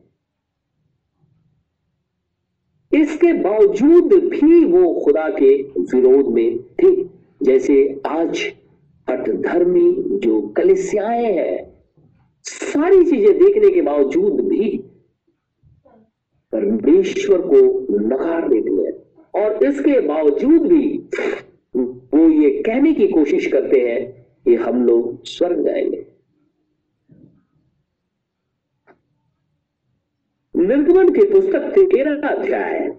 इसके 2.94 3.33
बावजूद 3.33 4.12
भी 4.14 4.64
वो 4.64 4.92
खुदा 4.94 5.28
के 5.28 5.55
विरोध 5.62 6.33
में 6.35 6.59
थे। 6.83 6.90
जैसे 7.42 8.00
आज 8.07 8.40
हटधर्मी 9.09 9.94
जो 10.18 10.40
कलिसियाएँ 10.57 11.33
हैं, 11.33 11.72
सारी 12.44 13.05
चीज़ें 13.05 13.38
देखने 13.38 13.70
के 13.70 13.83
बावजूद 13.83 14.40
भी 14.40 14.68
परमेश्वर 16.52 17.38
को 17.40 17.61
नकार 17.98 18.48
देती 18.48 18.76
है। 18.76 18.92
और 19.35 19.64
इसके 19.64 19.98
बावजूद 20.00 20.62
भी 20.62 20.87
वो 21.74 22.28
ये 22.31 22.50
कहने 22.62 22.92
की 22.92 23.07
कोशिश 23.09 23.46
करते 23.46 23.81
हैं 23.81 24.00
कि 24.44 24.55
हम 24.55 24.85
लोग 24.87 25.24
स्वर्ग 25.26 25.64
जाएँगे। 25.64 26.05
निर्गमन 30.62 31.09
की 31.09 31.33
पुस्तक 31.33 31.61
तेरह 31.79 32.29
अध्याय। 32.29 32.98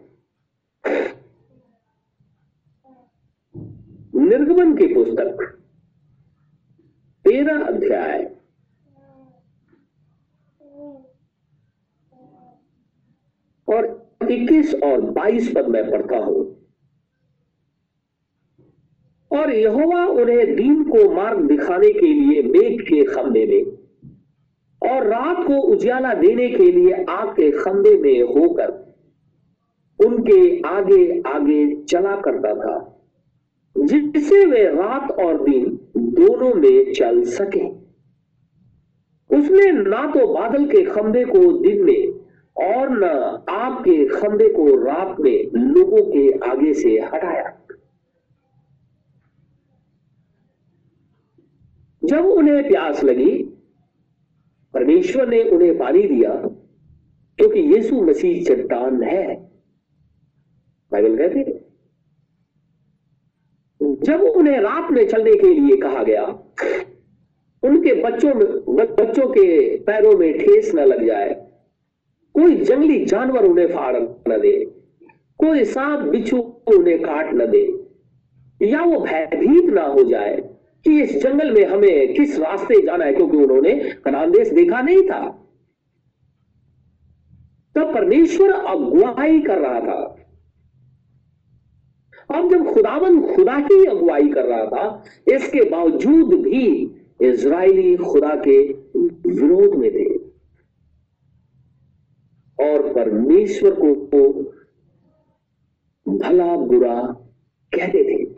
निर्गमन 4.15 4.77
की 4.77 4.93
पुस्तक 4.93 5.61
तेरह 7.25 7.65
अध्याय। 7.65 8.35
और 13.67 14.09
21 14.31 14.75
और 14.83 15.01
22 15.01 15.53
पद 15.55 15.67
मैं 15.67 15.91
पढ़ता 15.91 16.17
हूँ। 16.17 16.63
और 19.31 19.51
यहोवा 19.51 20.05
उन्हें 20.05 20.55
दिन 20.55 20.83
को 20.83 21.11
मार्ग 21.11 21.47
दिखाने 21.47 21.93
के 21.93 22.13
लिए 22.13 22.43
मेघ 22.43 22.81
के 22.81 23.03
खंबे 23.03 23.45
में 23.45 23.72
और 24.93 25.07
रात 25.07 25.45
को 25.47 25.61
उजाला 25.63 26.13
देने 26.13 26.49
के 26.49 26.71
लिए 26.71 27.03
आग 27.09 27.29
के 27.29 27.51
खंबे 27.51 27.97
में 27.97 28.21
होकर 28.33 28.81
उनके 29.99 30.59
आगे 30.67 31.21
आगे 31.27 31.59
चला 31.83 32.15
करता 32.21 32.53
था, 32.55 32.75
जिससे 33.75 34.45
वे 34.45 34.63
रात 34.65 35.11
और 35.19 35.43
दिन 35.43 35.79
दोनों 35.97 36.53
में 36.53 36.93
चल 36.93 37.23
सके। 37.23 37.67
उसने 39.29 39.71
ना 39.71 40.05
तो 40.11 40.27
बादल 40.33 40.65
के 40.65 40.83
खंबे 40.85 41.23
को 41.25 41.39
दिन 41.59 41.83
में 41.83 42.13
और 42.55 42.89
न 42.93 43.03
आग 43.49 43.79
के 43.79 44.05
खंबे 44.09 44.49
को 44.49 44.65
रात 44.83 45.19
में 45.19 45.51
लोगों 45.55 46.03
के 46.05 46.29
आगे 46.49 46.73
से 46.73 46.89
हटाया। 47.05 47.49
जब 52.01 52.25
उन्हें 52.25 52.67
प्यास 52.69 53.03
लगी 53.03 53.31
परमेश्वर 54.73 55.27
ने 55.29 55.43
उन्हें 55.43 55.77
पानी 55.77 56.03
दिया, 56.03 56.31
क्योंकि 57.39 57.59
यीशु 57.59 58.01
मसीह 58.01 58.43
चट्टान 58.45 59.03
है। 59.03 59.35
बाइबल 60.91 61.17
कहते 61.17 61.39
हैं, 61.39 61.59
जब 64.03 64.21
उन्हें 64.21 64.59
रात 64.59 64.91
में 64.91 65.07
चलने 65.07 65.33
के 65.33 65.53
लिए 65.53 65.77
कहा 65.77 66.03
गया, 66.03 66.25
उनके 67.63 67.93
बच्चों 68.03 68.33
में, 68.33 68.45
बच्चों 68.77 69.27
के 69.29 69.77
पैरों 69.77 70.17
में 70.17 70.37
ठेस 70.39 70.71
न 70.75 70.79
लग 70.79 71.05
जाए, 71.07 71.33
कोई 72.35 72.55
जंगली 72.55 73.03
जानवर 73.05 73.45
उन्हें 73.45 73.67
फाड़ 73.67 73.95
न 73.97 74.39
दे, 74.41 74.53
कोई 75.39 75.63
सांप 75.65 75.99
बिच्छू 76.09 76.37
उन्हें 76.67 76.99
काट 77.01 77.33
न 77.33 77.49
दे, 77.51 77.65
या 78.61 78.81
वो 78.81 78.99
भयभीत 78.99 79.73
ना 79.73 79.83
हो 79.83 80.03
जाए 80.03 80.35
कि 80.83 81.01
इस 81.01 81.23
जंगल 81.23 81.53
में 81.53 81.65
हमें 81.65 82.13
किस 82.13 82.39
रास्ते 82.39 82.85
जाना 82.85 83.05
है? 83.05 83.13
क्योंकि 83.13 83.37
उन्होंने 83.37 83.73
कनान 84.05 84.31
देश 84.31 84.49
देखा 84.49 84.81
नहीं 84.81 85.01
था। 85.01 85.39
तब 87.75 87.93
परमेश्वर 87.93 88.51
अगुवाई 88.51 89.41
कर 89.41 89.57
रहा 89.57 89.79
था। 89.79 90.19
अब 92.35 92.51
जब 92.51 92.73
खुदावन 92.73 93.35
खुदा 93.35 93.59
की 93.59 93.85
अगुवाई 93.85 94.27
कर 94.27 94.45
रहा 94.45 94.65
था 94.65 95.03
इसके 95.35 95.69
बावजूद 95.69 96.41
भी 96.41 96.95
इज़राइली 97.21 97.97
खुदा 97.97 98.35
के 98.35 98.73
विरोध 99.29 99.75
में 99.75 99.91
थे। 99.91 100.15
और 102.67 102.93
परमेश्वर 102.93 103.71
को, 103.71 103.95
को 103.95 104.29
भला 106.17 106.55
बुरा 106.55 107.01
कहते 107.73 108.03
थे। 108.03 108.33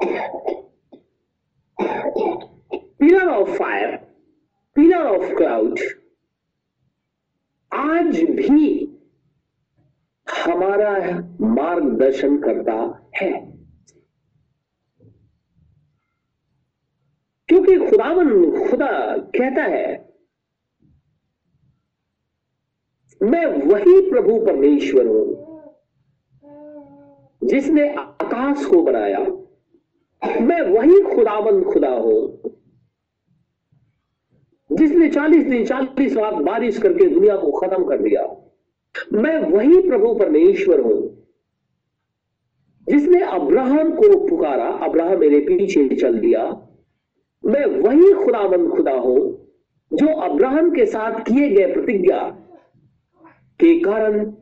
Pillar 1.82 3.28
of 3.28 3.50
fire 3.50 3.96
pillar 4.76 5.06
of 5.06 5.36
cloud 5.36 5.80
आज 7.74 8.22
भी 8.22 8.86
हमारा 10.28 10.92
मार्गदर्शन 11.42 12.38
करता 12.38 13.10
है। 13.22 13.32
क्योंकि 17.48 17.78
खुदावन 17.78 18.30
खुदा 18.70 19.18
कहता 19.18 19.64
है, 19.64 20.16
मैं 23.22 23.46
वही 23.46 24.10
प्रभु 24.10 24.46
परमेश्वर 24.46 25.08
हूँ, 25.08 25.26
जिसने 27.44 27.96
आकाश 27.96 28.66
को 28.66 28.84
बनाया। 28.84 29.45
मैं 30.26 30.62
वही 30.62 31.16
खुदावन 31.16 31.64
खुदा 31.64 31.90
हूँ। 31.90 32.42
जिसने 34.72 35.10
चालीस 35.10 35.44
दिन, 35.44 35.66
चालीस 35.66 36.18
रात 36.18 36.34
बारिश 36.34 36.78
करके 36.78 37.08
दुनिया 37.08 37.38
को 37.38 37.52
खत्म 37.52 37.84
कर 37.84 37.98
दिया। 37.98 38.52
मैं 39.14 39.40
वही 39.40 39.90
प्रभु 39.90 40.14
परमेश्वर 40.14 40.80
हूँ। 40.80 41.28
जिसने 42.90 43.22
अब्राहम 43.22 43.92
को 43.92 44.28
पुकारा, 44.28 44.66
अब्राहम 44.66 45.20
मेरे 45.20 45.40
पीछे 45.40 45.96
चल 45.96 46.20
दिया। 46.20 46.68
मैं 47.46 47.66
वही 47.66 48.26
खुदावन 48.26 48.70
खुदा 48.70 48.94
हूँ, 48.94 49.48
जो 49.94 50.08
अब्राहम 50.08 50.72
के 50.72 50.86
साथ 50.86 51.20
किए 51.20 51.50
गए 51.50 51.74
प्रतिज्ञा 51.74 52.30
के 53.60 53.80
कारण 53.80 54.34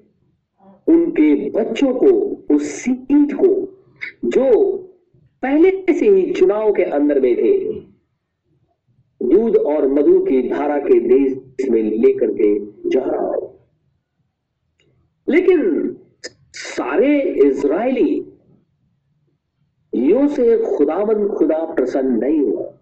उनके 0.87 1.49
बच्चों 1.49 1.93
को, 1.93 2.07
उस 2.55 2.63
सीट 2.63 3.33
को, 3.33 3.73
जो 4.25 4.79
पहले 5.43 5.93
से 5.93 6.09
ही 6.09 6.33
चुनाव 6.33 6.73
के 6.73 6.83
अंदर 6.83 7.19
में 7.19 7.35
थे। 7.35 7.79
दूध 9.29 9.55
और 9.57 9.87
मधु 9.87 10.19
की 10.19 10.49
धारा 10.49 10.79
के 10.79 10.99
देश 10.99 11.69
में 11.69 11.83
लेकर 11.83 12.31
के 12.31 12.59
जा 12.89 13.01
रहा 13.05 13.31
है। 13.31 13.53
लेकिन 15.29 15.97
सारे 16.53 17.21
इज़राइली 17.21 18.25
यो 19.95 20.27
से 20.27 20.77
खुदावन 20.77 21.27
खुदा 21.27 21.73
प्रसन्न 21.73 22.19
नहीं 22.19 22.39
हुआ। 22.39 22.79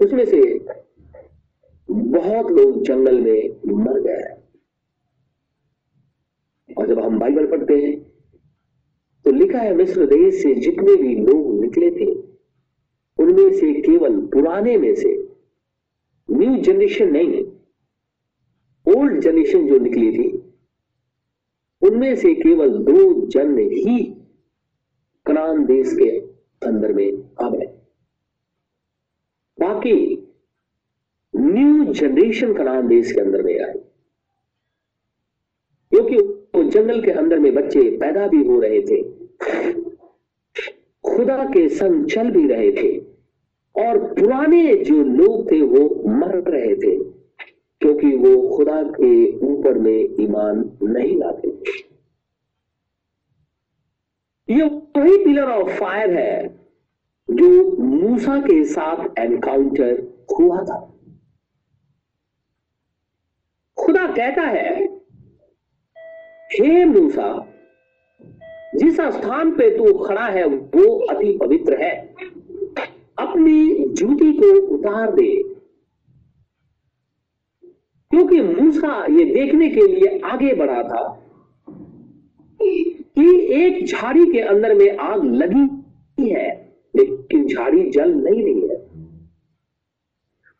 उसमें 0.00 0.24
से 0.24 0.58
बहुत 1.90 2.50
लोग 2.50 2.82
जंगल 2.82 3.20
में 3.20 3.60
मर 3.66 4.00
गए। 4.00 4.42
और 6.78 6.86
जब 6.86 6.98
हम 6.98 7.18
बाइबल 7.18 7.46
पढ़ते 7.46 7.74
हैं 7.74 8.11
तो 9.24 9.30
लिखा 9.30 9.58
है, 9.58 9.74
मिस्र 9.74 10.06
देश 10.06 10.42
से 10.42 10.54
जितने 10.54 10.96
भी 10.96 11.16
लोग 11.16 11.60
निकले 11.60 11.90
थे, 11.90 12.14
उनमें 13.18 13.52
से 13.52 13.72
केवल 13.72 14.20
पुराने 14.26 14.76
में 14.78 14.94
से 14.94 15.28
न्यू 16.30 16.56
जनरेशन 16.56 17.10
नहीं 17.10 17.44
ओल्ड 18.96 19.20
जनरेशन 19.20 19.68
जो 19.68 19.78
निकली 19.78 20.12
थी, 20.12 20.30
उनमें 21.82 22.16
से 22.16 22.34
केवल 22.34 22.78
दो 22.78 23.26
जन 23.26 23.58
ही 23.58 24.14
कनान 25.26 25.64
देश 25.64 25.94
के 25.94 26.20
अंदर 26.66 26.92
में 26.92 27.30
आ 27.42 27.50
गए। 27.50 27.66
बाकी 29.60 30.16
न्यू 31.36 31.92
जनरेशन 31.92 32.54
कनान 32.54 32.88
देश 32.88 33.12
के 33.12 33.20
अंदर 33.20 33.42
में 33.42 33.60
आए। 33.60 33.78
क्योंकि 35.90 36.41
जंगल 36.72 37.02
के 37.02 37.10
अंदर 37.10 37.38
में 37.38 37.54
बच्चे 37.54 37.90
पैदा 37.96 38.28
भी 38.28 38.46
हो 38.48 38.60
रहे 38.60 38.80
थे। 38.80 39.02
खुदा 41.06 41.44
के 41.44 41.68
संग 41.68 42.06
चल 42.06 42.30
भी 42.30 42.46
रहे 42.48 42.72
थे। 42.72 42.98
और 43.88 44.14
पुराने 44.14 44.76
जो 44.76 44.94
लोग 44.94 45.52
थे, 45.52 45.62
वो 45.62 46.02
मर 46.08 46.50
रहे 46.50 46.74
थे, 46.74 47.04
क्योंकि 47.80 48.16
वो 48.16 48.56
खुदा 48.56 48.82
के 48.82 49.38
ऊपर 49.38 49.78
में 49.78 50.00
ईमान 50.20 50.78
नहीं 50.82 51.18
लाते 51.18 51.48
ये 54.50 54.62
वही 54.64 55.24
पिलर 55.24 55.44
ऑफ़ 55.44 55.70
फायर 55.70 56.10
है, 56.18 56.48
जो 57.30 57.76
मूसा 57.76 58.40
के 58.40 58.64
साथ 58.64 59.18
एनकाउंटर 59.18 60.02
हुआ 60.38 60.64
था। 60.64 60.98
खुदा 63.76 64.06
कहता 64.06 64.42
है 64.42 65.01
हे 66.54 66.84
मूसा, 66.84 67.48
जिस 68.74 69.00
स्थान 69.00 69.50
पे 69.50 69.78
तू 69.78 69.98
खड़ा 69.98 70.26
है, 70.26 70.44
वो 70.44 71.06
अति 71.06 71.38
पवित्र 71.38 71.76
है। 71.82 72.14
अपनी 73.18 73.88
जूती 73.88 74.32
को 74.32 74.60
उतार 74.60 75.12
दे। 75.12 75.42
क्योंकि 78.10 78.40
मूसा 78.40 79.06
ये 79.10 79.24
देखने 79.24 79.68
के 79.68 79.80
लिए 79.80 80.20
आगे 80.24 80.54
बढ़ा 80.54 80.82
था 80.82 81.26
कि 82.62 82.98
एक 83.52 83.86
झाड़ी 83.86 84.32
के 84.32 84.40
अंदर 84.40 84.74
में 84.74 84.96
आग 84.96 85.24
लगी 85.24 86.30
है, 86.30 86.74
लेकिन 86.96 87.46
झाड़ी 87.46 87.90
जल 87.90 88.14
नहीं 88.14 88.42
रही 88.42 88.68
है। 88.68 88.76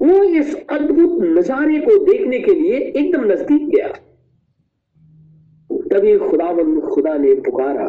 वो 0.02 0.22
इस 0.24 0.66
अद्भुत 0.66 1.22
नजारे 1.22 1.78
को 1.80 2.12
देखने 2.12 2.38
के 2.38 2.54
लिए 2.54 2.76
एकदम 2.76 3.24
नज़दीक 3.24 3.68
गया। 3.68 4.01
तभी 5.92 6.18
खुदावन 6.18 6.80
खुदा 6.80 7.16
ने 7.16 7.34
पुकारा। 7.34 7.86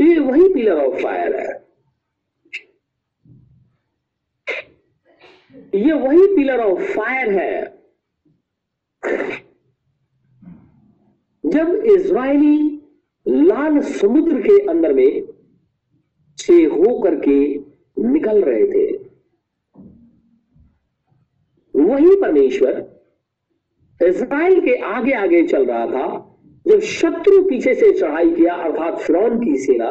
ये 0.00 0.18
वही 0.18 0.54
पिलर 0.54 0.84
ऑफ़ 0.84 1.02
फायर 1.02 1.36
है। 1.36 1.68
ये 5.74 5.92
वही 5.92 6.36
पिलर 6.36 6.60
ऑफ़ 6.60 6.80
फायर 6.80 7.30
है। 7.38 7.80
जब 11.46 11.68
इज़राइली 11.68 12.82
लाल 13.28 13.80
समुद्र 13.80 14.40
के 14.40 14.66
अंदर 14.66 14.92
में 14.94 15.22
से 16.38 16.64
होकर 16.64 17.20
के 17.20 17.58
निकल 18.02 18.44
रहे 18.44 18.66
थे, 18.66 18.96
वही 21.74 22.20
परमेश्वर 22.20 22.99
इज़राइल 24.00 24.60
के 24.60 24.74
आगे 24.86 25.12
आगे 25.14 25.42
चल 25.44 25.64
रहा 25.66 25.86
था। 25.86 26.26
जब 26.66 26.80
शत्रु 26.80 27.42
पीछे 27.44 27.74
से 27.74 27.90
चढ़ाई 27.92 28.30
किया, 28.30 28.54
अर्थात 28.54 28.98
फिरौन 28.98 29.38
की 29.40 29.56
सेना 29.58 29.90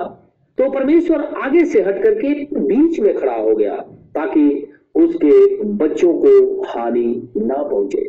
तो 0.57 0.69
परमेश्वर 0.71 1.23
आगे 1.37 1.63
से 1.65 1.81
हट 1.81 2.01
करके 2.03 2.33
बीच 2.55 2.99
में 2.99 3.13
खड़ा 3.17 3.35
हो 3.35 3.55
गया, 3.55 3.75
ताकि 4.15 4.73
उसके 4.95 5.63
बच्चों 5.63 6.13
को 6.15 6.61
हानि 6.63 7.31
ना 7.37 7.61
पहुँचे। 7.63 8.03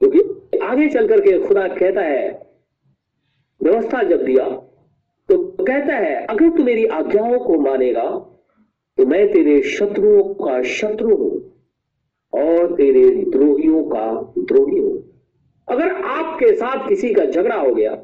क्योंकि 0.00 0.58
आगे 0.62 0.88
चल 0.88 1.08
करके 1.08 1.38
खुदा 1.38 1.66
कहता 1.68 2.00
है, 2.00 2.28
व्यवस्था 3.60 4.02
जब 4.02 4.24
दिया 4.24 4.48
तो 5.28 5.38
कहता 5.38 5.94
है, 5.94 6.14
अगर 6.26 6.48
तू 6.48 6.64
मेरी 6.64 6.84
आज्ञाओं 6.86 7.38
को 7.38 7.58
मानेगा 7.60 8.08
तो 8.98 9.06
मैं 9.06 9.26
तेरे 9.32 9.60
शत्रुओं 9.62 10.22
का 10.34 10.62
शत्रु 10.62 11.16
हूँ। 11.16 11.38
और 12.32 12.74
तेरे 12.74 13.08
द्रोहियों 13.30 13.82
का 13.84 14.06
द्रोही 14.38 14.78
हूँ। 14.78 14.96
अगर 15.68 15.92
आपके 15.94 16.54
साथ 16.56 16.88
किसी 16.88 17.12
का 17.14 17.24
झगड़ा 17.24 17.56
हो 17.56 17.74
गया, 17.74 17.94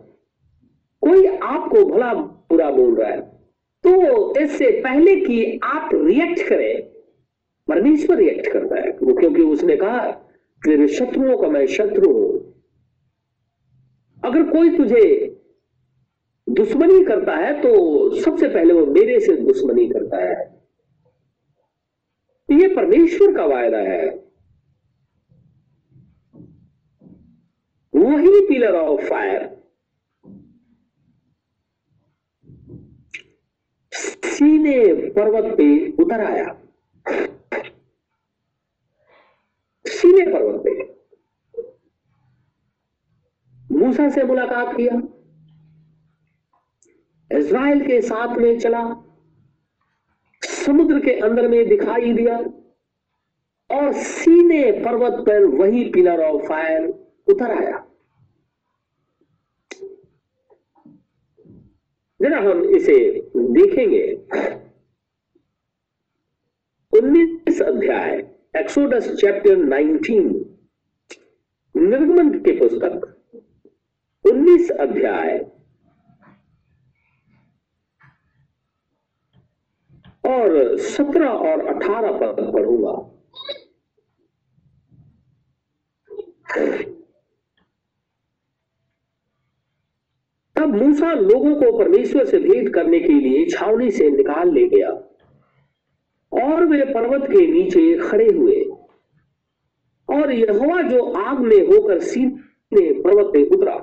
कोई 1.02 1.26
आपको 1.26 1.84
भला 1.84 2.12
बुरा 2.14 2.70
बोल 2.70 2.94
रहा 2.94 3.10
है 3.10 3.20
तो 3.84 4.40
इससे 4.40 4.70
पहले 4.80 5.14
कि 5.16 5.58
आप 5.64 5.90
रिएक्ट 5.94 6.48
करें, 6.48 6.82
परमेश्वर 7.68 8.16
रिएक्ट 8.16 8.52
करता 8.52 8.80
है। 8.80 8.90
वो 9.02 9.14
क्योंकि 9.14 9.42
उसने 9.42 9.76
कहा, 9.76 10.06
तेरे 10.62 10.86
शत्रुओं 10.88 11.36
का 11.38 11.48
मैं 11.48 11.66
शत्रु 11.66 12.12
हूँ। 12.12 12.32
अगर 14.22 14.42
कोई 14.42 14.76
तुझे 14.76 15.02
दुश्मनी 16.46 17.04
करता 17.04 17.36
है 17.36 17.52
तो 17.62 17.70
सबसे 18.14 18.48
पहले 18.48 18.72
वो 18.72 18.86
मेरे 18.86 19.18
से 19.20 19.36
दुश्मनी 19.36 19.86
करता 19.88 20.16
है। 20.18 20.55
ये 22.50 22.68
परमेश्वर 22.74 23.36
का 23.36 23.44
वायदा 23.46 23.78
है। 23.78 24.08
वही 27.94 28.46
पिलर 28.48 28.74
ऑफ़ 28.74 29.00
फायर 29.00 29.56
सीने 34.24 35.10
पर्वत 35.10 35.56
पे 35.56 35.92
उतर 35.92 36.20
आया। 36.20 36.58
सीने 39.86 40.32
पर्वत 40.32 40.62
पे। 40.66 40.96
मूसा 43.74 44.08
से 44.10 44.24
मुलाकात 44.24 44.76
किया। 44.76 45.00
इज़राइल 47.38 47.86
के 47.86 48.00
साथ 48.02 48.36
में 48.36 48.58
चला। 48.58 49.05
समुद्र 50.66 51.00
के 51.00 51.12
अंदर 51.20 51.48
में 51.48 51.68
दिखाई 51.68 52.12
दिया, 52.12 52.38
और 53.70 53.92
सीने 53.92 54.72
पर्वत 54.84 55.12
पर 55.26 55.44
वही 55.44 55.84
पिलर 55.90 56.20
ऑफ़ 56.20 56.42
फायर 56.42 56.86
उतर 57.28 57.50
आया। 57.50 57.82
जरा 62.20 62.38
हम 62.38 62.64
इसे 62.64 62.98
देखेंगे। 63.36 64.04
उन्नीस 66.92 67.62
अध्याय 67.62 68.16
एक्सोडस 68.56 69.10
चैप्टर 69.16 69.56
19 69.56 70.24
निर्गमन 71.74 72.30
के 72.38 72.52
पुस्तक। 72.58 73.12
उन्नीस 74.24 74.70
अध्याय 74.70 75.38
और 80.26 80.76
सत्रह 80.76 81.28
और 81.28 81.66
अठारह 81.66 82.12
पद 82.12 82.52
पढ़ूँगा। 82.54 83.12
तब 90.56 90.74
मूसा 90.74 91.12
लोगों 91.12 91.54
को 91.54 91.78
परमेश्वर 91.78 92.24
से 92.24 92.38
भेंट 92.38 92.74
करने 92.74 93.00
के 93.00 93.12
लिए 93.12 93.46
छावनी 93.46 93.90
से 93.90 94.10
निकाल 94.10 94.52
ले 94.52 94.68
गया 94.68 94.90
और 96.32 96.64
वे 96.64 96.84
पर्वत 96.84 97.30
के 97.30 97.46
नीचे 97.46 97.98
खड़े 97.98 98.26
हुए। 98.26 98.64
और 100.08 100.32
यहोवा 100.32 100.82
जो 100.82 101.12
आग 101.12 101.38
में 101.38 101.66
होकर 101.66 102.00
सीधे 102.00 103.02
पर्वत 103.02 103.32
पे 103.32 103.44
उतरा, 103.44 103.74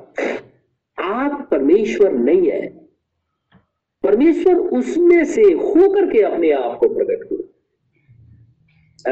आप 0.98 1.48
परमेश्वर 1.52 2.12
नहीं 2.12 2.52
है। 2.52 2.83
परमेश्वर 4.04 4.56
उसमें 4.56 5.24
से 5.26 5.42
होकर 5.42 6.10
के 6.12 6.22
अपने 6.22 6.52
आप 6.52 6.78
को 6.80 6.88
प्रकट 6.88 7.32
हुए। 7.32 7.44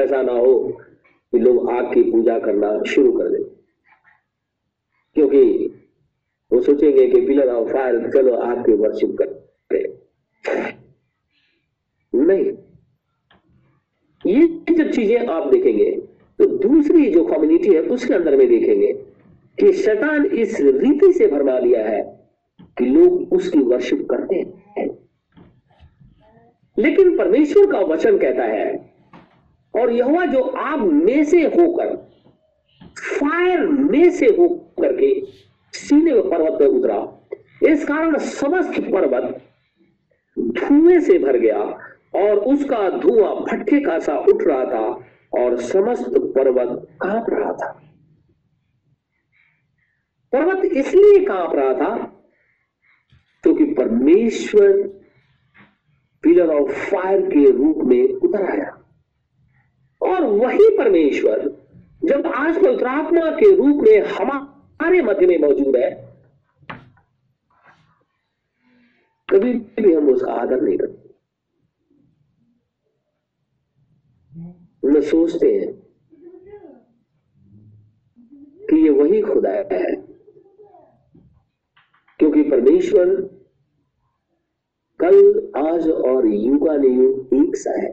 ऐसा 0.04 0.22
ना 0.22 0.32
हो 0.32 0.78
कि 1.34 1.40
लोग 1.40 1.70
आग 1.72 1.94
की 1.94 2.04
पूजा 2.12 2.40
करना 2.40 2.84
शुरू 2.84 3.12
कर 3.12 3.30
दें। 3.30 3.44
क्योंकि 5.16 5.44
वो 6.52 6.62
सोचेंगे 6.62 7.08
कि 7.08 7.22
पिलर 7.22 7.48
ऑफ़ 7.48 7.70
फायर, 7.70 8.10
चलो 8.12 8.36
आग 8.36 8.66
की 8.66 8.74
वर्शिप 8.74 9.16
करते 9.22 10.00
नहीं। 12.14 12.52
ये 14.26 14.76
जब 14.76 14.92
चीज़ें 14.92 15.28
आप 15.28 15.48
देखेंगे 15.48 15.92
तो 16.40 16.46
दूसरी 16.46 17.10
जो 17.12 17.24
कम्युनिटी 17.26 17.74
है, 17.74 17.82
उसके 17.82 18.14
अंदर 18.14 18.36
में 18.36 18.48
देखेंगे 18.48 18.94
कि 19.60 19.72
शैतान 19.74 20.26
इस 20.26 20.60
रीति 20.62 21.12
से 21.14 21.28
भरमा 21.28 21.60
दिया 21.60 21.88
है 21.88 22.02
कि 22.78 22.86
लोग 22.86 23.34
उसकी 23.34 23.60
वर्शिप 23.60 24.08
करते 24.12 24.36
हैं। 24.36 24.61
लेकिन 26.78 27.18
परमेश्वर 27.18 27.72
का 27.72 27.80
वचन 27.80 28.18
कहता 28.18 28.44
है, 28.44 28.92
और 29.74 29.92
यह 29.92 30.26
जो 30.26 30.42
आग 30.42 30.80
में 30.80 31.24
से 31.24 31.44
होकर 31.46 31.96
फायर 33.00 33.66
में 33.68 34.10
से 34.12 34.26
होकर 34.28 34.96
के 34.98 35.14
सीने 35.74 36.14
में 36.14 36.30
पर्वत 36.30 36.60
पर 36.60 36.66
उतरा। 36.66 36.98
इस 37.70 37.86
कारण 37.86 38.18
समस्त 38.18 38.80
पर्वत 38.82 39.42
धुएँ 40.38 41.00
से 41.00 41.18
भर 41.20 41.38
गया, 41.38 41.60
और 42.16 42.38
उसका 42.54 42.90
धुआँ 42.90 43.36
भट्टे 43.36 43.80
का 43.80 44.00
सा 44.00 44.18
उठ 44.20 44.44
रहा 44.44 44.66
था, 44.66 44.86
और 45.40 45.58
समस्त 45.58 46.18
पर्वत 46.36 46.88
काँप 47.02 47.26
रहा 47.30 47.54
था। 47.54 47.72
पर्वत 50.34 50.66
इसलिए 50.66 51.26
काँप 51.26 51.56
रहा 51.56 51.74
था 51.74 51.96
क्योंकि 53.44 53.66
तो 53.66 53.76
परमेश्वर 53.76 55.01
पिलर 56.32 56.50
ऑफ़ 56.50 56.70
फायर 56.90 57.22
के 57.22 57.50
रूप 57.52 57.78
में 57.86 58.04
उतर 58.08 58.44
आया। 58.52 58.68
और 60.02 60.24
वही 60.26 60.78
परमेश्वर, 60.78 61.40
जब 62.06 62.28
आज 62.28 62.56
पवित्रात्मा 62.56 63.32
के 63.32 63.56
रूप 63.56 63.82
में 63.84 63.98
हमारे 64.10 65.02
मध्य 65.02 65.28
में 65.28 65.38
मौजूद 65.40 65.76
है, 65.76 65.90
कभी 69.30 69.54
भी 69.54 69.94
हम 69.94 70.10
उसका 70.10 70.32
आदर 70.34 70.62
नहीं 70.62 70.78
करते। 70.78 71.10
न 74.86 75.02
सोचते 75.02 75.52
हैं 75.56 75.74
कि 78.70 78.82
ये 78.84 78.90
वही 78.92 79.22
खुदा 79.22 79.52
है, 79.52 79.94
क्योंकि 82.20 82.44
परमेश्वर 82.44 83.08
कल, 85.02 85.52
आज 85.58 85.88
और 85.90 86.28
युगा 86.28 86.74
युग 86.76 87.34
एक 87.36 87.56
सा 87.56 87.72
है। 87.82 87.92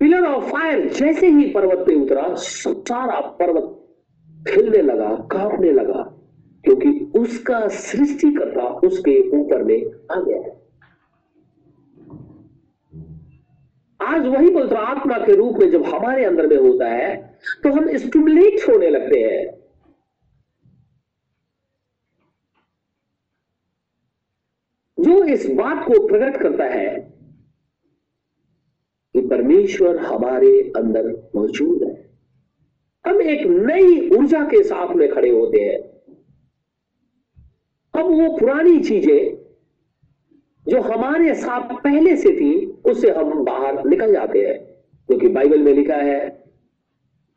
पिलर 0.00 0.24
ऑफ़ 0.26 0.44
फायर 0.44 0.88
जैसे 0.88 1.28
ही 1.28 1.50
पर्वत 1.50 1.86
पे 1.86 1.94
उतरा, 1.94 2.22
सारा 2.34 3.20
पर्वत 3.40 3.76
खिलने 4.48 4.82
लगा, 4.82 5.08
कांपने 5.32 5.72
लगा, 5.72 6.02
क्योंकि 6.64 6.90
उसका 7.18 7.66
सृष्टिकर्ता 7.68 8.68
उसके 8.88 9.18
ऊपर 9.40 9.62
में 9.62 9.76
आ 10.12 10.20
गया 10.20 10.38
है। 10.38 10.58
आज 14.00 14.26
वही 14.26 14.50
पवित्र 14.50 14.76
आत्मा 14.76 15.18
के 15.18 15.34
रूप 15.36 15.58
में 15.58 15.70
जब 15.70 15.84
हमारे 15.84 16.24
अंदर 16.24 16.46
में 16.46 16.56
होता 16.58 16.86
है 16.86 17.16
तो 17.62 17.72
हम 17.72 17.96
स्टूमुलेट 17.96 18.68
होने 18.68 18.90
लगते 18.90 19.20
हैं 19.20 19.48
जो 24.98 25.19
इस 25.32 25.50
बात 25.50 25.86
को 25.86 26.06
प्रकट 26.06 26.42
करता 26.42 26.64
है 26.64 27.00
कि 29.14 29.20
परमेश्वर 29.20 29.98
हमारे 29.98 30.72
अंदर 30.76 31.30
मौजूद 31.36 31.82
है। 31.82 32.10
हम 33.06 33.22
एक 33.22 33.46
नई 33.46 34.10
ऊर्जा 34.18 34.44
के 34.44 34.62
साथ 34.62 34.94
में 34.94 35.14
खड़े 35.14 35.30
होते 35.30 35.60
हैं। 35.60 35.78
अब 38.00 38.04
वो 38.04 38.36
पुरानी 38.38 38.80
चीज़ें 38.80 39.36
जो 40.68 40.80
हमारे 40.80 41.34
साथ 41.34 41.74
पहले 41.84 42.16
से 42.16 42.28
थी, 42.28 42.66
उससे 42.66 43.10
हम 43.10 43.44
बाहर 43.44 43.84
निकल 43.84 44.12
जाते 44.12 44.38
हैं। 44.38 44.64
क्योंकि 45.06 45.28
बाइबल 45.28 45.58
में 45.58 45.74
लिखा 45.74 45.96
है, 45.96 46.30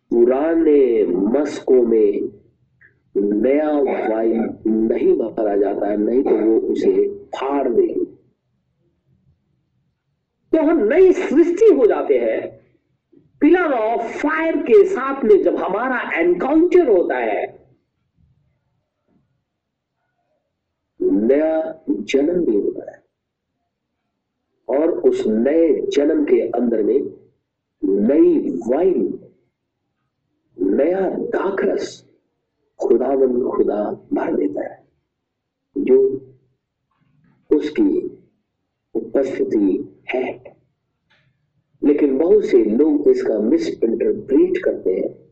पुराने 0.10 1.06
मस्कों 1.06 1.84
में 1.88 2.43
नया 3.16 3.72
वाइन 4.10 4.60
नहीं 4.68 5.14
भरा 5.18 5.56
जाता 5.58 5.88
है, 5.88 5.98
नहीं 5.98 6.24
तो 6.24 6.30
वो 6.30 6.60
उसे 6.60 7.08
फाड़ 7.16 7.70
देगी। 7.70 8.06
तो 10.52 10.64
हम 10.64 10.84
नई 10.84 11.12
सृष्टि 11.12 11.66
हो 11.66 11.86
जाते 11.86 12.18
हैं। 12.18 12.64
पिलर 13.42 13.74
ऑफ़ 13.74 14.18
फायर 14.18 14.58
के 14.58 14.86
साथ 14.86 15.24
में 15.24 15.44
जब 15.44 15.56
हमारा 15.56 16.20
एनकाउंटर 16.20 16.90
होता 16.90 17.18
है, 17.18 17.68
नया 21.02 21.84
जन्म 21.90 22.46
भी 22.46 22.56
होता 22.56 22.92
है। 22.92 23.04
और 24.70 24.92
उस 24.92 25.24
नए 25.28 25.82
जन्म 25.82 26.26
के 26.26 26.40
अंदर 26.50 26.84
में 26.84 27.00
नई 27.84 28.50
वाइन, 28.68 29.20
नया 30.58 31.10
दाखरस 31.10 32.13
खुदावन 32.84 33.50
खुदा 33.50 34.08
भर 34.14 34.36
देता 34.36 34.62
है। 34.62 34.88
जो 35.78 36.00
उसकी 37.56 38.18
उपस्थिति 38.94 39.96
है। 40.16 40.58
लेकिन 41.84 42.18
बहुत 42.18 42.46
से 42.46 42.64
लोग 42.64 43.08
इसका 43.08 43.40
मिस 43.40 43.84
इंटरप्रेट 43.84 44.64
करते 44.64 44.94
हैं 44.94 45.24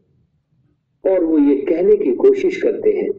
और 1.12 1.24
वो 1.24 1.38
ये 1.38 1.62
कहने 1.62 1.98
की 1.98 2.16
कोशिश 2.16 2.62
करते 2.62 2.90
हैं 2.90 3.12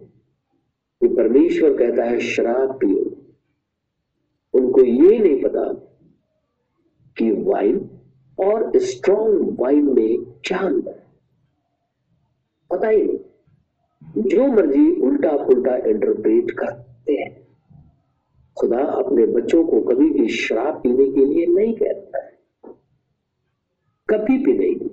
कि 1.01 1.09
परमेश्वर 1.09 1.77
कहता 1.77 2.05
है, 2.05 2.21
शराब 2.21 2.73
पियो। 2.73 3.17
उनको 4.55 4.85
ये 4.85 5.19
नहीं 5.19 5.43
पता 5.43 5.73
कि 7.19 7.33
वाइन 7.33 7.91
और 8.41 8.79
स्ट्रॉन्ग 8.79 9.61
वाइन 9.61 9.95
में 9.95 10.19
अंतर 10.19 11.03
पता 12.71 12.89
ही 12.89 13.03
नहीं। 13.03 13.19
जो 14.19 14.47
मर्ज़ी 14.47 15.01
उल्टा 15.01 15.33
पुल्टा 15.33 15.77
इंटरप्रेट 15.77 16.51
करते 16.51 17.13
हैं। 17.13 17.43
खुदा 18.59 18.79
अपने 18.79 19.27
बच्चों 19.27 19.65
को 19.65 19.81
कभी 19.81 20.11
भी 20.11 20.29
शराब 20.29 20.83
पीने 20.83 21.05
के 21.05 21.25
लिए 21.25 21.47
नहीं 21.47 21.75
कहता। 21.77 22.19
है 22.19 22.33
कभी 24.11 24.39
भी 24.39 24.59
नहीं। 24.59 24.91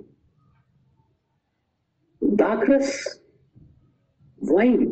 दाखरस 2.36 3.20
वाइन 4.44 4.86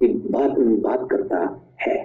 की 0.00 0.08
बात 0.08 0.50
बात 0.58 1.08
करता 1.10 1.62
है। 1.80 2.04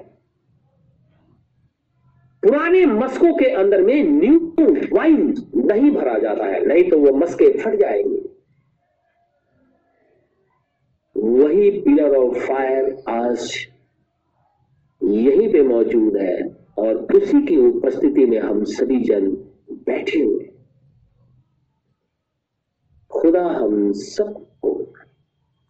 पुराने 2.44 2.86
मस्कों 2.86 3.34
के 3.34 3.46
अंदर 3.46 3.82
में 3.82 4.04
न्यू 4.04 4.54
वाइन 4.96 5.34
नहीं 5.56 5.92
भरा 5.92 6.18
जाता 6.18 6.46
है, 6.46 6.66
नहीं 6.66 6.90
तो 6.90 7.00
वो 7.00 7.18
मस्के 7.18 7.58
फट 7.58 7.76
जाएँगे। 7.76 8.15
वही 11.26 11.72
पिलर 11.72 12.16
ऑफ़ 12.16 12.38
फायर 12.38 13.04
आज 13.10 13.68
यहीं 15.04 15.54
पे 15.54 15.62
मौजूद 15.62 16.18
है 16.18 16.58
और 16.78 16.96
उसी 16.96 17.46
की 17.46 17.58
उपस्थिति 17.58 18.26
में 18.26 18.40
हम 18.40 18.64
सभी 18.64 19.00
जन 19.00 19.32
बैठे 19.72 20.20
हुए 20.20 20.50
खुदा 23.10 23.46
हम 23.46 23.92
सबको 23.92 24.94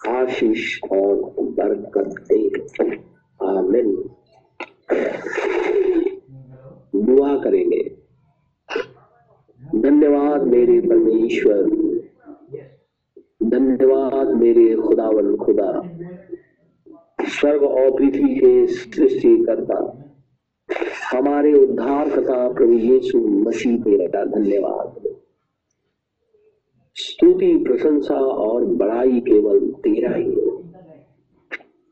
आशीष 0.07 0.79
और 0.91 1.15
बरकत 1.39 2.25
दे। 2.31 2.47
आमिन। 3.45 4.09
दुआ 6.95 7.35
करेंगे। 7.35 7.97
धन्यवाद 9.75 10.41
मेरे 10.41 10.81
परमेश्वर। 10.81 11.94
धन्यवाद 13.45 14.27
मेरे 14.27 14.75
खुदावन 14.75 15.35
खुदा। 15.35 15.71
स्वर्ग 17.29 17.63
और 17.63 17.91
पृथ्वी 17.91 18.35
के 18.35 18.67
सृष्टि 18.67 19.37
करता 19.37 19.77
हमारे 21.11 21.53
उद्धार 21.53 22.09
कथा 22.09 22.53
प्रभु 22.53 22.73
यीशु 22.73 23.19
मसीह 23.19 23.77
तेरा 23.77 24.25
धन्यवाद। 24.25 25.15
स्तुति, 26.95 27.63
प्रशंसा 27.67 28.15
और 28.15 28.65
बड़ाई 28.65 29.19
केवल 29.19 29.59
तेरा 29.59 30.15
ही 30.15 30.33
हो, 30.33 30.63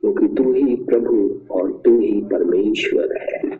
क्योंकि 0.02 0.28
तू 0.28 0.54
ही 0.54 0.76
प्रभु 0.76 1.18
और 1.52 1.72
तू 1.86 2.00
ही 2.00 2.22
परमेश्वर 2.22 3.18
है। 3.18 3.58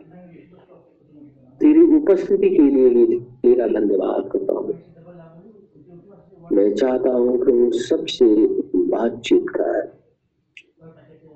तेरी 1.60 1.96
उपस्थिति 1.96 2.50
के 2.50 2.62
लिए 2.62 3.20
तेरा 3.20 3.66
धन्यवाद 3.66 4.30
करता 4.32 4.52
हूँ। 4.52 4.83
मैं 6.54 6.74
चाहता 6.74 7.10
हूँ 7.10 7.36
कि 7.44 7.52
वो 7.52 7.70
सबसे 7.78 8.24
बातचीत 8.90 9.46
कर 9.56 9.92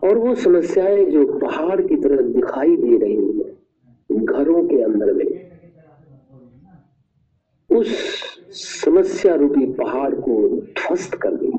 और 0.03 0.19
वो 0.19 0.35
समस्याएँ 0.35 1.05
जो 1.11 1.25
पहाड़ 1.39 1.81
की 1.81 1.97
तरह 1.97 2.23
दिखाई 2.33 2.77
दे 2.77 2.97
रही 2.99 3.39
है, 3.39 4.25
घरों 4.25 4.63
के 4.69 4.83
अंदर 4.83 5.13
में, 5.13 5.27
उस 7.71 7.89
समस्या 8.53 9.35
रूपी 9.35 9.67
पहाड़ 9.75 10.15
को 10.15 10.37
ध्वस्त 10.79 11.15
कर 11.15 11.35
दे, 11.37 11.51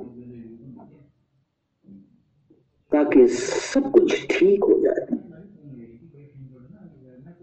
ताकि 2.92 3.28
सब 3.28 3.92
कुछ 3.92 4.26
ठीक 4.32 4.64
हो 4.64 4.80
जाए। 4.80 5.18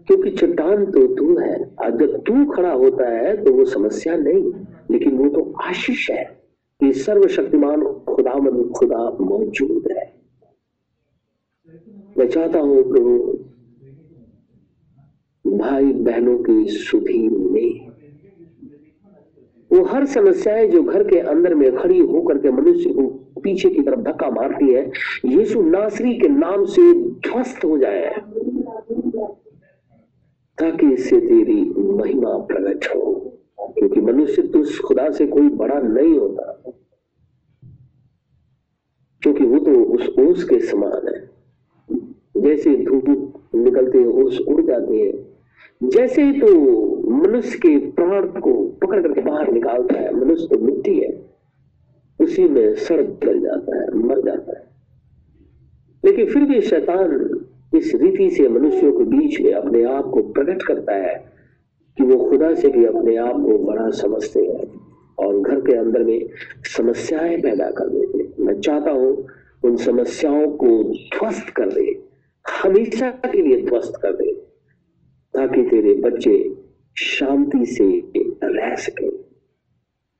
क्योंकि 0.07 0.29
चट्टान 0.31 0.85
तो 0.91 1.05
तू 1.15 1.37
है 1.39 1.55
जब 1.97 2.17
तू 2.27 2.45
खड़ा 2.51 2.71
होता 2.71 3.09
है 3.09 3.35
तो 3.45 3.53
वो 3.53 3.65
समस्या 3.65 4.15
नहीं। 4.17 4.66
लेकिन 4.91 5.17
वो 5.17 5.29
तो 5.29 5.51
आशीष 5.61 6.09
है 6.11 6.23
कि 6.81 6.91
सर्वशक्तिमान 6.93 7.83
खुदा 8.05 8.33
मन 8.35 8.63
खुदा 8.69 9.09
मौजूद 9.21 9.91
है। 9.91 10.05
मैं 12.17 12.27
चाहता 12.29 12.59
हूँ 12.59 12.83
प्रभु 12.83 13.17
भाई 15.57 15.91
बहनों 15.93 16.37
की 16.39 16.65
सुधी 16.67 17.27
में 17.29 17.87
वो 19.71 19.83
हर 19.83 20.05
समस्याएँ 20.05 20.67
जो 20.67 20.81
घर 20.83 21.03
के 21.03 21.19
अंदर 21.19 21.53
में 21.55 21.75
खड़ी 21.77 21.99
होकर 21.99 22.37
के 22.37 22.51
मनुष्य 22.51 22.89
को 22.89 23.07
पीछे 23.41 23.69
की 23.69 23.81
तरफ़ 23.81 23.99
धक्का 23.99 24.29
मारती 24.29 24.73
है, 24.73 24.83
यीशु 25.25 25.61
नासरी 25.61 26.13
के 26.19 26.27
नाम 26.27 26.65
से 26.65 26.93
ध्वस्त 27.27 27.65
हो 27.65 27.77
जाए, 27.77 28.09
ताकि 30.57 30.93
इससे 30.93 31.19
तेरी 31.19 31.61
महिमा 31.97 32.37
प्रकट 32.45 32.87
हो। 32.95 33.26
क्योंकि 33.61 34.01
मनुष्य 34.01 34.41
तो 34.41 34.87
खुदा 34.87 35.09
से 35.09 35.27
कोई 35.27 35.49
बड़ा 35.49 35.79
नहीं 35.79 36.17
होता। 36.17 36.71
क्योंकि 39.21 39.43
वो 39.45 39.59
तो 39.59 39.83
उस 39.83 40.09
ओस 40.19 40.43
के 40.43 40.59
समान 40.59 41.07
है। 41.07 41.29
जैसे 42.37 42.75
धूप 42.75 43.33
निकलते 43.55 43.97
हैं 43.97 44.05
ओस 44.05 44.39
उड़ 44.47 44.61
जाते 44.61 44.97
हैं। 44.97 45.37
जैसे 45.89 46.23
ही 46.23 46.41
तो 46.41 46.57
मनुष्य 47.09 47.57
के 47.57 47.91
प्राण 47.91 48.27
को 48.27 48.67
पकड़ 48.67 49.01
करके 49.01 49.21
बाहर 49.21 49.51
निकालता 49.51 49.99
है, 49.99 50.15
मनुष्य 50.15 50.47
तो 50.47 50.59
मिट्टी 50.59 50.99
है। 50.99 51.29
उसी 52.21 52.47
में 52.47 52.75
सड़क 52.75 53.19
कर 53.23 53.39
जाता 53.39 53.81
है, 53.81 53.93
मर 53.93 54.21
जाता 54.21 54.59
है। 54.59 54.67
लेकिन 56.05 56.25
फिर 56.25 56.43
भी 56.43 56.61
शैतान 56.61 57.39
इस 57.75 57.95
रीति 57.95 58.29
से 58.29 58.49
मनुष्यों 58.49 58.91
के 58.91 59.03
बीच 59.03 59.41
में 59.41 59.53
अपने 59.53 59.83
आप 59.83 60.05
को 60.05 60.21
प्रकट 60.21 60.63
करता 60.63 60.95
है 60.95 61.36
कि 61.97 62.03
वो 62.03 62.29
खुदा 62.29 62.53
से 62.55 62.67
भी 62.67 62.85
अपने 62.85 63.15
आप 63.15 63.35
को 63.35 63.57
बड़ा 63.57 63.89
समझते 63.89 64.39
हैं 64.39 64.65
और 65.17 65.41
घर 65.41 65.59
के 65.59 65.77
अंदर 65.77 66.03
में 66.03 66.27
समस्याएँ 66.77 67.37
पैदा 67.37 67.69
कर 67.69 67.89
देते 67.89 68.17
हैं। 68.17 68.45
मैं 68.45 68.59
चाहता 68.59 68.91
हूँ 68.91 69.27
उन 69.63 69.75
समस्याओं 69.75 70.47
को 70.47 70.67
ध्वस्त 70.93 71.49
कर 71.49 71.69
दे, 71.69 72.03
हमेशा 72.45 73.09
के 73.09 73.41
लिए 73.41 73.61
ध्वस्त 73.61 73.93
कर 74.01 74.11
दे, 74.11 74.31
ताकि 75.33 75.61
तेरे 75.61 75.93
बच्चे 75.93 76.55
शांति 76.97 77.65
से 77.65 77.89
रह 78.43 78.75
सके। 78.75 79.09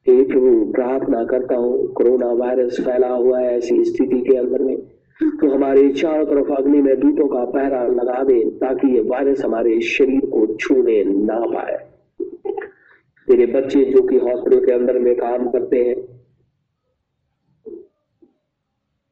प्रभु, 0.07 0.71
प्रार्थना 0.71 1.23
करता 1.23 1.55
हूँ, 1.55 1.93
कोरोना 1.93 2.27
वायरस 2.27 2.79
फैला 2.81 3.07
हुआ 3.07 3.39
है 3.39 3.57
ऐसी 3.57 3.83
स्थिति 3.83 4.19
के 4.21 4.37
अंदर 4.37 4.61
में। 4.61 4.86
तो 5.19 5.49
हमारे 5.49 5.89
चारों 5.91 6.25
तरफ़ 6.25 6.51
अग्नि 6.53 6.81
में 6.81 6.99
दूतों 6.99 7.27
का 7.27 7.43
पहरा 7.45 7.83
लगा 7.83 8.23
दे, 8.23 8.39
ताकि 8.59 8.87
ये 8.95 9.01
वायरस 9.01 9.43
हमारे 9.45 9.79
शरीर 9.81 10.25
को 10.25 10.45
छूने 10.55 11.03
ना 11.03 11.39
पाए। 11.45 11.77
तेरे 13.27 13.45
बच्चे 13.45 13.83
जो 13.85 14.01
कि 14.01 14.17
हॉस्पिटल 14.17 14.65
के 14.65 14.71
अंदर 14.71 14.99
में 14.99 15.15
काम 15.15 15.49
करते 15.49 15.83
हैं 15.83 15.95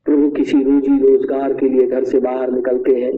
प्रभु 0.06 0.30
किसी 0.32 0.64
रोजी 0.64 0.98
रोज़गार 1.00 1.54
के 1.54 1.70
लिए 1.70 1.88
घर 1.88 2.04
से 2.04 2.20
बाहर 2.20 2.52
निकलते 2.52 2.92
हैं, 2.92 3.12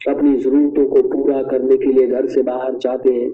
अपनी 0.00 0.36
जरूरतों 0.36 0.84
को 0.86 1.02
पूरा 1.08 1.42
करने 1.42 1.76
के 1.76 1.92
लिए 1.92 2.06
घर 2.06 2.26
से 2.26 2.42
बाहर 2.42 2.76
जाते 2.76 3.12
हैं, 3.12 3.30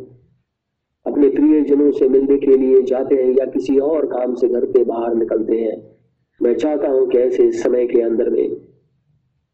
अपने 1.07 1.29
प्रियजनों 1.29 1.91
से 1.93 2.09
मिलने 2.09 2.39
के 2.39 2.57
लिए 2.57 2.83
जाते 2.83 3.14
हैं 3.14 3.33
या 3.33 3.47
किसी 3.47 3.79
और 3.79 4.07
काम 4.07 4.35
से 4.35 4.49
घर 4.49 4.64
से 4.66 4.85
बाहर 4.85 5.14
निकलते 5.14 5.61
हैं। 5.61 5.94
मैं 6.41 6.55
चाहता 6.55 6.89
हूँ 6.89 7.09
कि 7.11 7.18
ऐसे 7.18 7.51
समय 7.53 7.87
के 7.87 8.01
अंदर 8.01 8.30
में 8.30 8.57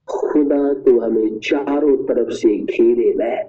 खुदा 0.09 0.73
तो 0.75 0.99
हमें 1.01 1.39
चारों 1.39 1.97
तरफ़ 2.05 2.31
से 2.31 2.57
घेरे 2.57 3.11
रहे 3.19 3.43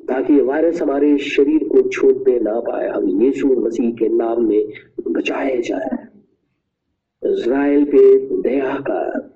ताकि 0.00 0.40
वायरस 0.40 0.82
हमारे 0.82 1.16
शरीर 1.18 1.64
को 1.68 1.82
छोड़ने 1.88 2.38
ना 2.40 2.58
पाए, 2.60 2.88
हम 2.88 3.22
यीशु 3.22 3.48
मसीह 3.48 3.90
के 3.90 4.08
नाम 4.08 4.42
में 4.48 4.72
बचाए 5.08 5.60
जाए। 5.60 5.98
इज़राइल 7.22 7.84
पे 7.84 8.02
दया 8.42 8.74
कर, 8.80 9.30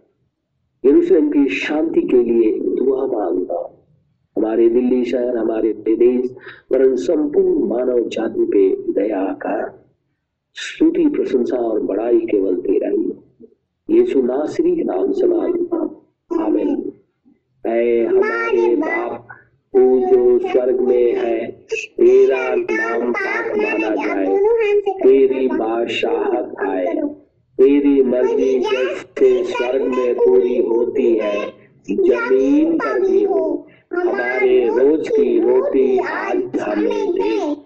यरूशलेम 0.84 1.30
की 1.30 1.48
शांति 1.48 2.00
के 2.02 2.22
लिए 2.22 2.52
दुआ 2.61 3.07
माँगता 3.07 3.62
हमारे 4.36 4.68
दिल्ली 4.68 5.04
शहर, 5.04 5.36
हमारे 5.36 5.72
देश, 5.72 6.30
वरन 6.72 6.96
संपूर्ण 6.96 7.68
मानव 7.68 8.09
जाति 8.09 8.44
पे 8.44 8.68
दया 8.92 9.24
कर। 9.42 9.86
स्तुति 10.59 11.07
प्रशंसा 11.07 11.57
और 11.57 11.80
बड़ाई 11.80 12.18
केवल 12.18 12.54
तेरा 12.54 12.88
ही 12.88 13.12
यीशु 13.98 14.22
नासरी 14.22 14.84
नाम 14.84 15.12
से 15.12 15.26
माँगता 15.26 15.76
आमीन। 16.44 16.92
हमारे 18.07 18.76
बाप, 18.76 19.28
तू 19.72 19.98
जो 19.98 20.38
स्वर्ग 20.48 20.80
में 20.80 21.14
है, 21.14 21.46
तेरा 21.72 22.54
नाम 22.54 23.12
पाक 23.12 23.46
माना 23.57 23.94
जाए। 23.94 24.36
तेरी 24.90 25.48
बादशाहत 25.48 26.54
आए। 26.68 26.94
तेरी 27.61 28.02
मर्ज़ी 28.02 28.59
जैसे 28.59 29.44
स्वर्ग 29.44 29.82
में 29.82 30.14
पूरी 30.14 30.59
होती 30.59 31.16
है, 31.16 31.46
ज़मीन 31.90 32.78
पर 32.78 33.00
भी 33.00 33.24
हो। 33.24 33.66
हमारे 33.92 34.68
रोज 34.68 35.09
की 35.09 35.40
रोटी 35.40 35.98
आज 35.98 36.61
हमें 36.61 37.12
दे। 37.12 37.66